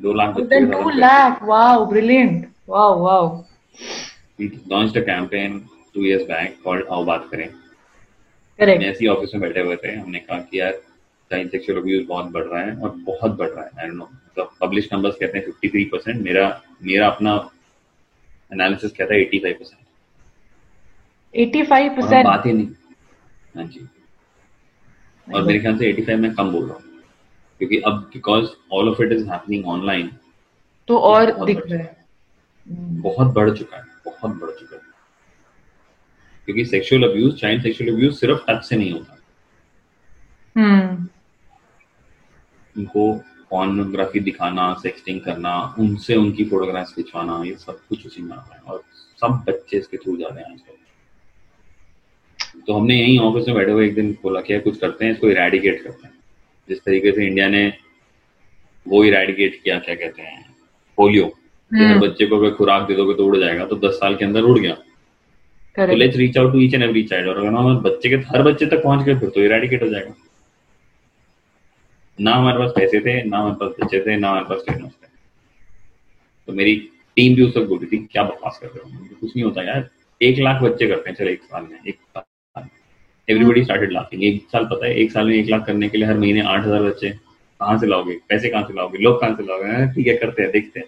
2 0.00 0.14
lakh 0.14 0.36
more 0.36 0.46
than 0.46 0.70
2 0.70 0.92
lakh, 0.92 1.42
wow, 1.42 1.84
brilliant. 1.84 2.48
Wow, 2.66 2.98
wow. 2.98 3.44
We 4.42 4.48
launched 4.70 4.96
a 4.96 5.02
campaign 5.06 5.52
two 5.94 6.04
years 6.04 6.22
back 6.28 6.54
called 6.62 6.86
आओ 6.90 7.04
बात 7.04 7.28
करें 7.30 7.48
correct 8.58 8.82
ऐसी 8.84 9.06
office 9.06 9.34
में 9.34 9.40
बैठे 9.40 9.60
हुए 9.60 9.76
थे। 9.76 9.94
हमने 9.96 10.18
कहा 10.18 10.38
कि 10.38 10.60
यार 10.60 10.72
चाइल्ड 11.30 11.50
सेक्सुअल 11.50 11.78
अब्यूज 11.78 12.06
बहुत 12.06 12.30
बढ़ 12.32 12.44
रहा 12.44 12.62
है 12.62 12.76
और 12.76 12.90
बहुत 13.06 13.36
बढ़ 13.38 13.48
रहा 13.48 13.64
है। 13.64 13.70
आई 13.80 13.86
डोंट 13.88 13.98
नो 13.98 14.04
मतलब 14.04 14.50
पब्लिश 14.60 14.88
नंबर्स 14.92 15.16
कहते 15.20 15.38
हैं 15.38 15.44
53 15.46 15.84
परसेंट 15.92 16.22
मेरा 16.22 16.46
मेरा 16.82 17.08
अपना 17.08 17.34
एनालिसिस 18.52 18.92
कहता 18.92 19.14
है 19.14 19.20
85 19.24 19.52
परसेंट 19.58 19.80
85 21.34 21.88
परसेंट 21.96 22.24
बात 22.26 22.46
ही 22.46 22.52
नहीं 22.52 22.68
हाँ 23.56 23.64
जी। 23.64 23.86
और 25.34 25.42
मेरे 25.42 25.58
ख्याल 25.60 25.78
से 25.78 25.92
85 25.92 26.18
मैं 26.20 26.32
कम 26.34 26.50
बोल 26.52 26.64
रहा 26.66 26.74
हूँ। 26.74 26.82
क्योंकि 27.60 27.80
अब 27.86 27.98
because 28.12 28.46
all 28.72 28.88
of 28.88 29.02
it 29.02 29.12
is 29.12 29.28
happening 29.30 29.66
online 29.68 30.10
तो 30.88 30.98
और 30.98 31.32
दिख 31.44 31.60
रहा 31.66 31.82
है। 31.82 32.04
बहुत 33.00 33.34
बढ़ 33.34 33.56
चुका 33.58 33.76
है। 33.76 33.90
बहुत 34.06 34.30
बढ़ 34.36 34.50
चुका 34.50 34.76
है। 34.76 34.82
क्योंकि 36.44 36.64
sexual 36.64 37.02
abuse 37.10 37.40
child 37.40 37.62
sexual 37.62 37.92
abuse 37.92 38.14
सिर्फ़ 38.14 38.38
टच 38.50 38.64
से 38.64 38.76
नहीं 38.76 38.92
होता। 38.92 39.18
हम्म। 40.56 41.08
उनको 42.76 43.24
पॉर्नोग्राफी 43.50 44.20
दिखाना 44.20 44.74
सेक्सटिंग 44.74 45.20
करना 45.20 45.76
उनसे 45.78 46.16
उनकी 46.16 46.44
फोटोग्राफ्स 46.44 46.94
खिंचवाना 46.94 47.44
ये 47.44 47.54
सब 47.54 47.80
कुछ 47.88 48.06
उसी 48.06 48.22
में 48.22 48.36
आता 48.36 48.54
है 48.54 48.60
और 48.60 48.82
सब 49.20 49.44
बच्चे 49.48 49.78
इसके 49.78 49.96
थ्रू 49.96 50.16
जा 50.16 50.28
रहे 50.28 50.44
हैं 50.44 50.52
आजकल। 50.52 50.72
तो 52.66 52.72
हमने 52.72 53.00
यही 53.00 53.18
ऑफ़िस 53.18 53.48
में 53.48 53.56
बैठे 53.56 53.72
हुए 53.72 53.86
एक 53.86 53.94
दिन 53.94 54.18
बोला 54.22 54.40
क्या 54.40 54.58
कुछ 54.58 54.78
करते 54.78 55.04
हैं 55.04 55.12
इसको 55.12 55.28
इरेडिकेट 55.30 55.82
करते 55.84 56.06
हैं। 56.06 56.14
जिस 56.68 56.84
तरीके 56.84 57.12
से 57.12 57.26
इंडिया 57.26 57.48
ने 57.48 57.72
वो 58.88 59.04
इरेडिकेट 59.04 59.60
किया 59.64 59.78
क्या 59.78 59.94
कहते 59.94 60.22
हैं 60.22 60.56
पोलियो 60.96 61.38
हम्म। 61.72 62.00
बच्चे 62.00 62.26
को 62.26 62.38
अगर 62.38 62.50
खुराक 62.54 62.86
दे 62.88 62.94
दोगे 62.94 63.14
तो 63.14 63.26
उड़ 63.26 63.36
जाएगा 63.36 63.64
तो 63.66 63.76
दस 63.78 63.94
साल 63.94 64.16
के 64.16 64.24
अंदर 64.24 64.42
उड़ 64.42 64.58
गया। 64.58 64.74
तो 65.76 65.94
let's 65.96 66.16
reach 66.16 66.38
out 66.38 66.52
to 66.52 66.58
each 66.60 66.74
and 66.74 66.82
every 66.82 67.02
child 67.02 67.28
और 67.28 67.38
अगर 67.38 67.48
हम 67.48 67.78
बच्चे 67.82 68.08
के 68.08 68.16
हर 68.28 68.42
बच्चे 68.42 68.66
तक 68.66 68.82
पहुँच 68.82 69.04
गए 69.04 69.14
फिर 69.14 69.28
तो 69.28 69.40
इरेडिकेट 69.40 69.82
हो 69.82 69.88
जाएगा। 69.88 70.14
ना 72.18 72.34
हमारे 72.34 72.58
पास 72.58 72.72
पैसे 72.76 73.00
थे 73.00 73.22
ना 73.24 73.38
हमारे 73.38 73.54
पास 73.60 73.70
बच्चे 73.80 74.00
थे 74.00 74.16
ना 74.16 74.28
हमारे 74.28 74.44
पास 74.48 74.62
ट्रेनर्स 74.66 74.92
थे। 74.92 75.06
तो 76.48 76.52
मेरी 76.52 76.74
टीम 77.16 77.34
भी 77.36 77.42
उस 77.42 77.56
वक्त 77.56 77.68
बोली 77.68 77.86
थी 77.86 77.98
क्या 78.12 78.22
बकवास 78.24 78.58
कर 78.62 78.66
रहे 78.66 78.82
हो? 78.82 79.06
कुछ 79.20 79.36
नहीं 79.36 79.44
होता 79.44 79.62
यार। 79.62 79.88
एक 80.20 80.38
लाख 80.40 80.62
बच्चे 80.62 80.86
करते 80.88 81.10
हैं 81.10 81.16
चलो 81.16 81.30
एक 81.30 81.42
साल 81.42 81.62
में 81.62 81.78
एक 81.88 81.96
साल 81.96 82.68
एवरीबडी 83.28 83.62
स्टार्टेड 83.64 83.92
लाफिंग 83.92 84.22
एक 84.24 84.42
साल 84.52 84.64
पता 84.64 84.86
है 84.86 84.94
एक 85.00 85.12
साल 85.12 85.26
में 85.26 85.34
एक 85.34 85.50
लाख 85.50 85.66
करने 85.66 85.88
के 85.88 85.98
लिए 85.98 86.06
हर 86.06 86.18
महीने 86.18 86.40
आठ 86.42 86.64
हज़ार 86.64 86.82
बच्चे। 86.82 87.10
कहाँ 87.10 87.78
से 87.78 87.86
लाओगे? 87.86 88.14
पैसे 88.28 88.48
कहाँ 88.48 88.62
से 88.62 88.74
लाओगे? 88.74 88.98
लोग 88.98 89.20
कहाँ 89.20 89.34
से 89.36 89.42
लाओगे? 89.42 89.68
हाँ, 89.68 89.92
ठीक 89.94 90.06
है 90.06 90.14
करते 90.16 90.42
हैं 90.42 90.50
देखते 90.52 90.80
हैं। 90.80 90.86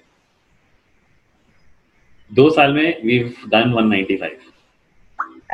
दो 2.34 2.48
साल 2.50 2.72
में 2.72 3.02
we 3.04 3.18
done 3.54 3.72
195 3.74 4.42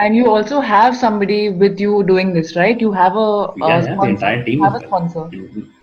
and 0.02 0.16
you 0.16 0.28
also 0.32 0.60
have 0.66 0.94
somebody 0.98 1.38
with 1.62 1.80
you 1.84 1.96
doing 2.10 2.28
this 2.34 2.50
right? 2.56 2.80
You 2.80 2.90
have 2.92 3.16
a, 3.16 3.24
a 3.24 3.68
yeah, 3.68 3.80
sponsor. 3.82 4.08
entire 4.08 4.44
team 4.44 4.62
have 4.64 4.76
a 4.76 4.80
sponsor 4.80 5.24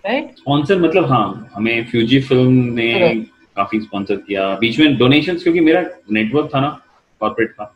right? 0.06 0.32
Sponsor 0.38 0.76
मतलब 0.76 1.04
हाँ 1.10 1.50
हमें 1.54 1.84
फ्यूजी 1.90 2.20
फ़िल्म 2.20 2.72
ने 2.78 2.88
काफ़ी 3.56 3.80
स्पॉन्सर 3.80 4.16
किया। 4.16 4.48
बीच 4.60 4.78
में 4.78 4.96
डोनेशंस 4.98 5.42
क्योंकि 5.42 5.60
मेरा 5.68 5.84
नेटवर्क 6.16 6.50
था 6.54 6.60
ना 6.60 6.70
कॉर्पोरेट 7.20 7.52
का 7.52 7.74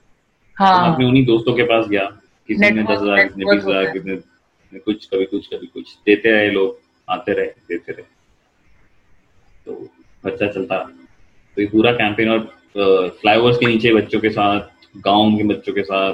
हाँ। 0.57 0.87
तो 0.87 0.93
अपने 0.93 1.07
उन्हीं 1.07 1.25
दोस्तों 1.27 1.55
के 1.57 1.63
पास 1.71 1.87
गया। 1.89 2.05
किसी 2.49 2.71
ने 2.71 2.83
दस 2.83 2.99
हज़ार 3.03 3.23
किसी 3.25 3.45
ने 3.45 3.51
बीस 3.51 3.65
हज़ार 3.65 3.91
किसी 3.93 4.11
ने 4.11 4.79
कुछ 4.79 5.07
कभी 5.15 5.25
कुछ 5.25 5.47
कभी 5.47 5.67
कुछ। 5.67 5.95
देते 6.07 6.31
रहे 6.31 6.51
लोग 6.51 6.79
आते 7.09 7.33
रहे 7.33 7.47
देते 7.69 7.93
रहे। 7.93 8.05
तो 9.67 9.89
बच्चा 10.25 10.47
चलता। 10.47 10.79
तो 10.79 11.61
ये 11.61 11.67
पूरा 11.67 11.93
कैंपेन 11.93 12.29
और 12.29 12.39
फ्लाईओवर्स 12.77 13.57
के 13.57 13.67
नीचे 13.67 13.93
बच्चों 13.95 14.21
के 14.21 14.31
साथ 14.31 14.61
गाँव 15.07 15.37
के 15.37 15.45
बच्चों 15.45 15.73
के 15.75 15.83
साथ 15.83 16.13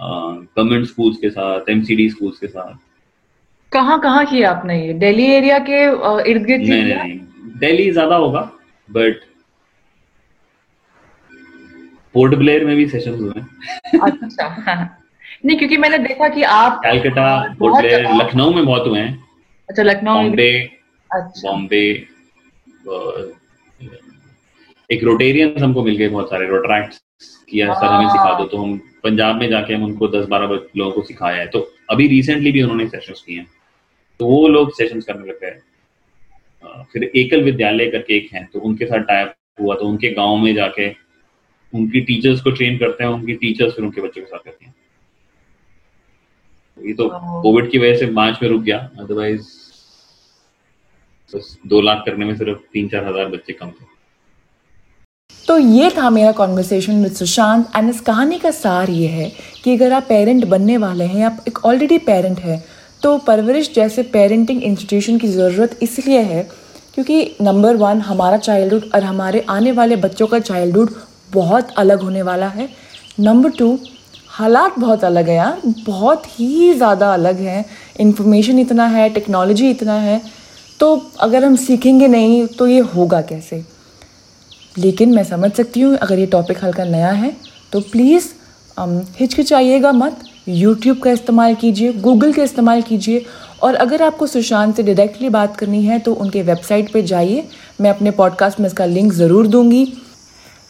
गवर्नमेंट 0.00 0.86
स्कूल्स 0.86 1.16
के 1.18 1.30
साथ 1.30 1.70
एमसीडी 1.70 2.08
स्कूल्स 2.10 2.38
के 2.38 2.46
साथ। 2.46 2.74
कहाँ 3.72 3.98
कहाँ 4.00 4.24
किया 4.26 4.50
आपने 4.50 4.80
ये? 4.86 4.92
दिल्ली 4.94 5.26
एरिया 5.32 5.58
के 5.68 5.82
इर्द 6.30 6.44
गिर्द 6.46 6.62
नहीं 6.62 6.84
नहीं 6.84 7.18
दिल्ली 7.60 7.90
ज़्यादा 7.90 8.16
होगा 8.16 8.40
बट 8.88 9.20
पोर्ट 12.14 12.34
ब्लेयर 12.34 12.64
में 12.64 12.76
भी 12.76 12.88
सेशंस 12.88 13.20
हुए 13.20 13.32
हैं। 13.36 14.00
अच्छा। 14.00 14.74
नहीं 15.44 15.56
क्योंकि 15.58 15.76
मैंने 15.76 15.98
देखा 15.98 16.28
कि 16.28 16.42
आप 16.56 16.80
कैलकटा 16.84 17.26
पोर्ट 17.58 17.76
ब्लेयर 17.76 18.06
लखनऊ 18.16 18.50
में 18.54 18.64
बहुत 18.64 18.86
हुए 18.86 18.98
हैं। 19.00 19.22
अच्छा 19.68 19.82
लखनऊ 19.82 20.14
बॉम्बे 20.14 20.50
अच्छा। 21.10 21.50
बॉम्बे 21.50 21.92
एक 24.90 25.04
रोटेरियन 25.04 25.62
हमको 25.62 25.82
मिल 25.82 25.96
गए 25.96 26.08
बहुत 26.08 26.30
सारे 26.30 26.46
रोट्रैक्ट 26.46 26.94
किया 27.48 27.74
सर 27.74 27.86
हमें 27.86 28.08
सिखा 28.08 28.38
दो। 28.38 28.44
तो 28.44 28.56
हम 28.56 28.76
पंजाब 29.04 29.36
में 29.36 29.48
जाके 29.48 29.74
हम 29.74 29.84
उनको 29.84 30.08
दस 30.08 30.26
बारह 30.28 30.48
लोगों 30.48 30.90
को 30.92 31.02
सिखाया 31.02 31.38
है। 31.38 31.46
तो 31.46 31.68
अभी 31.90 32.06
रिसेंटली 32.08 32.52
भी 32.52 32.62
उन्होंने 32.62 32.86
सेशंस 32.88 33.22
किए 33.26 33.38
हैं। 33.38 33.46
तो 34.20 34.26
वो 34.26 34.48
लोग 34.48 34.72
सेशंस 34.74 35.04
करने 35.04 35.28
लग 35.28 35.40
गए। 35.40 35.60
फिर 36.92 37.10
एकल 37.16 37.42
विद्यालय 37.44 37.86
करके 37.90 38.16
एक 38.16 38.28
है। 38.34 38.44
तो 38.52 38.60
उनके 38.60 38.86
साथ 38.86 39.02
टाइप 39.04 39.34
हुआ। 39.60 39.74
तो 39.74 39.86
उनके 39.86 40.10
गाँव 40.12 40.36
में 40.36 40.54
जाके 40.54 40.88
उनकी 41.72 42.00
टीचर्स 42.02 42.40
को 42.40 42.50
ट्रेन 42.50 42.78
करते 42.78 43.04
हैं। 43.04 43.10
उनकी 43.10 43.34
टीचर्स 43.34 43.74
फिर 43.74 43.84
उनके 43.84 44.00
बच्चों 44.00 44.22
के 44.22 44.26
साथ 44.26 44.38
करती 44.38 44.64
हैं। 44.64 44.74
ये 46.78 46.94
तो 46.94 47.08
कोविड 47.42 47.70
की 47.70 47.78
वजह 47.78 47.96
से 47.96 48.06
मार्च 48.12 48.38
में 48.42 48.48
रुक 48.50 48.62
गया। 48.62 48.78
अदरवाइज़ 48.98 49.48
दो 51.66 51.80
लाख 51.80 52.02
करने 52.06 52.24
में 52.24 52.36
सिर्फ़ 52.36 52.58
तीन 52.72 52.88
चार 52.88 53.04
हज़ार 53.04 53.28
बच्चे 53.28 53.52
कम 53.52 53.70
थे। 53.70 53.93
तो 55.48 55.56
ये 55.58 55.88
था 55.90 56.08
मेरा 56.10 56.30
कॉन्वर्सेशन 56.32 57.02
विद 57.02 57.12
सुशांत 57.12 57.66
एंड 57.76 57.88
इस 57.90 58.00
कहानी 58.00 58.38
का 58.38 58.50
सार 58.50 58.90
ये 58.90 59.08
है 59.08 59.30
कि 59.64 59.74
अगर 59.76 59.92
आप 59.92 60.04
पेरेंट 60.08 60.44
बनने 60.44 60.76
वाले 60.78 61.04
हैं, 61.04 61.24
आप 61.24 61.44
एक 61.48 61.64
ऑलरेडी 61.66 61.98
पेरेंट 62.00 62.38
हैं 62.40 62.62
तो 63.02 63.16
परवरिश 63.18 63.72
जैसे 63.74 64.02
पेरेंटिंग 64.12 64.62
इंस्टीट्यूशन 64.62 65.18
की 65.18 65.28
ज़रूरत 65.28 65.78
इसलिए 65.82 66.20
है 66.22 66.42
क्योंकि 66.94 67.36
नंबर 67.40 67.76
वन 67.76 68.00
हमारा 68.00 68.36
चाइल्डहुड 68.38 68.84
और 68.94 69.02
हमारे 69.02 69.44
आने 69.48 69.72
वाले 69.72 69.96
बच्चों 69.96 70.26
का 70.26 70.38
चाइल्डहुड 70.40 70.90
बहुत 71.32 71.70
अलग 71.78 72.02
होने 72.02 72.22
वाला 72.22 72.48
है। 72.48 72.68
नंबर 73.20 73.50
टू 73.50 73.78
हालात 74.28 74.78
बहुत 74.78 75.04
अलग 75.04 75.28
है 75.28 75.36
यार, 75.36 75.60
बहुत 75.86 76.22
ही 76.38 76.72
ज़्यादा 76.74 77.12
अलग 77.14 77.40
है। 77.40 77.64
इन्फॉर्मेशन 78.00 78.58
इतना 78.58 78.86
है 78.86 79.08
टेक्नोलॉजी 79.10 79.70
इतना 79.70 79.94
है 80.00 80.20
तो 80.80 80.94
अगर 81.20 81.44
हम 81.44 81.56
सीखेंगे 81.58 82.08
नहीं 82.08 82.46
तो 82.48 82.66
ये 82.66 82.80
होगा 82.94 83.20
कैसे? 83.22 83.62
लेकिन 84.76 85.14
मैं 85.14 85.24
समझ 85.24 85.50
सकती 85.52 85.80
हूँ 85.80 85.96
अगर 85.96 86.18
ये 86.18 86.26
टॉपिक 86.26 86.64
हल्का 86.64 86.84
नया 86.84 87.10
है 87.12 87.36
तो 87.72 87.80
प्लीज़ 87.92 88.28
हिचकिचाइएगा 89.20 89.92
मत 89.92 90.22
यूट्यूब 90.48 90.98
का 91.02 91.10
इस्तेमाल 91.10 91.54
कीजिए 91.54 91.92
गूगल 92.00 92.32
का 92.32 92.42
इस्तेमाल 92.42 92.82
कीजिए 92.82 93.24
और 93.62 93.74
अगर 93.84 94.02
आपको 94.02 94.26
सुशांत 94.26 94.76
से 94.76 94.82
डायरेक्टली 94.82 95.28
बात 95.28 95.56
करनी 95.56 95.82
है 95.84 95.98
तो 95.98 96.14
उनके 96.14 96.42
वेबसाइट 96.42 96.92
पे 96.92 97.02
जाइए 97.02 97.44
मैं 97.80 97.90
अपने 97.90 98.10
पॉडकास्ट 98.18 98.60
में 98.60 98.66
इसका 98.66 98.84
लिंक 98.86 99.12
ज़रूर 99.12 99.46
दूँगी 99.46 99.86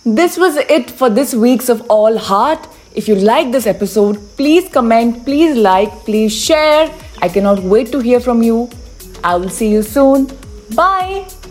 this 0.07 0.39
was 0.39 0.59
it 0.61 0.91
for 0.91 1.11
this 1.11 1.35
weeks 1.35 1.71
of 1.71 1.83
all 1.91 2.19
heart 2.23 2.67
If 2.95 3.09
you 3.09 3.17
like 3.17 3.51
this 3.51 3.67
episode, 3.67 4.19
please 4.37 4.69
comment, 4.69 5.25
please 5.25 5.57
like, 5.57 5.91
please 6.05 6.33
share. 6.33 6.89
I 7.21 7.29
cannot 7.29 7.65
wait 7.65 7.91
to 7.93 8.01
hear 8.01 8.21
from 8.21 8.43
you 8.43 8.69
I 9.25 9.39
will 9.39 9.49
see 9.51 9.75
you 9.75 9.83
soon. 9.85 10.29
Bye. 10.75 11.44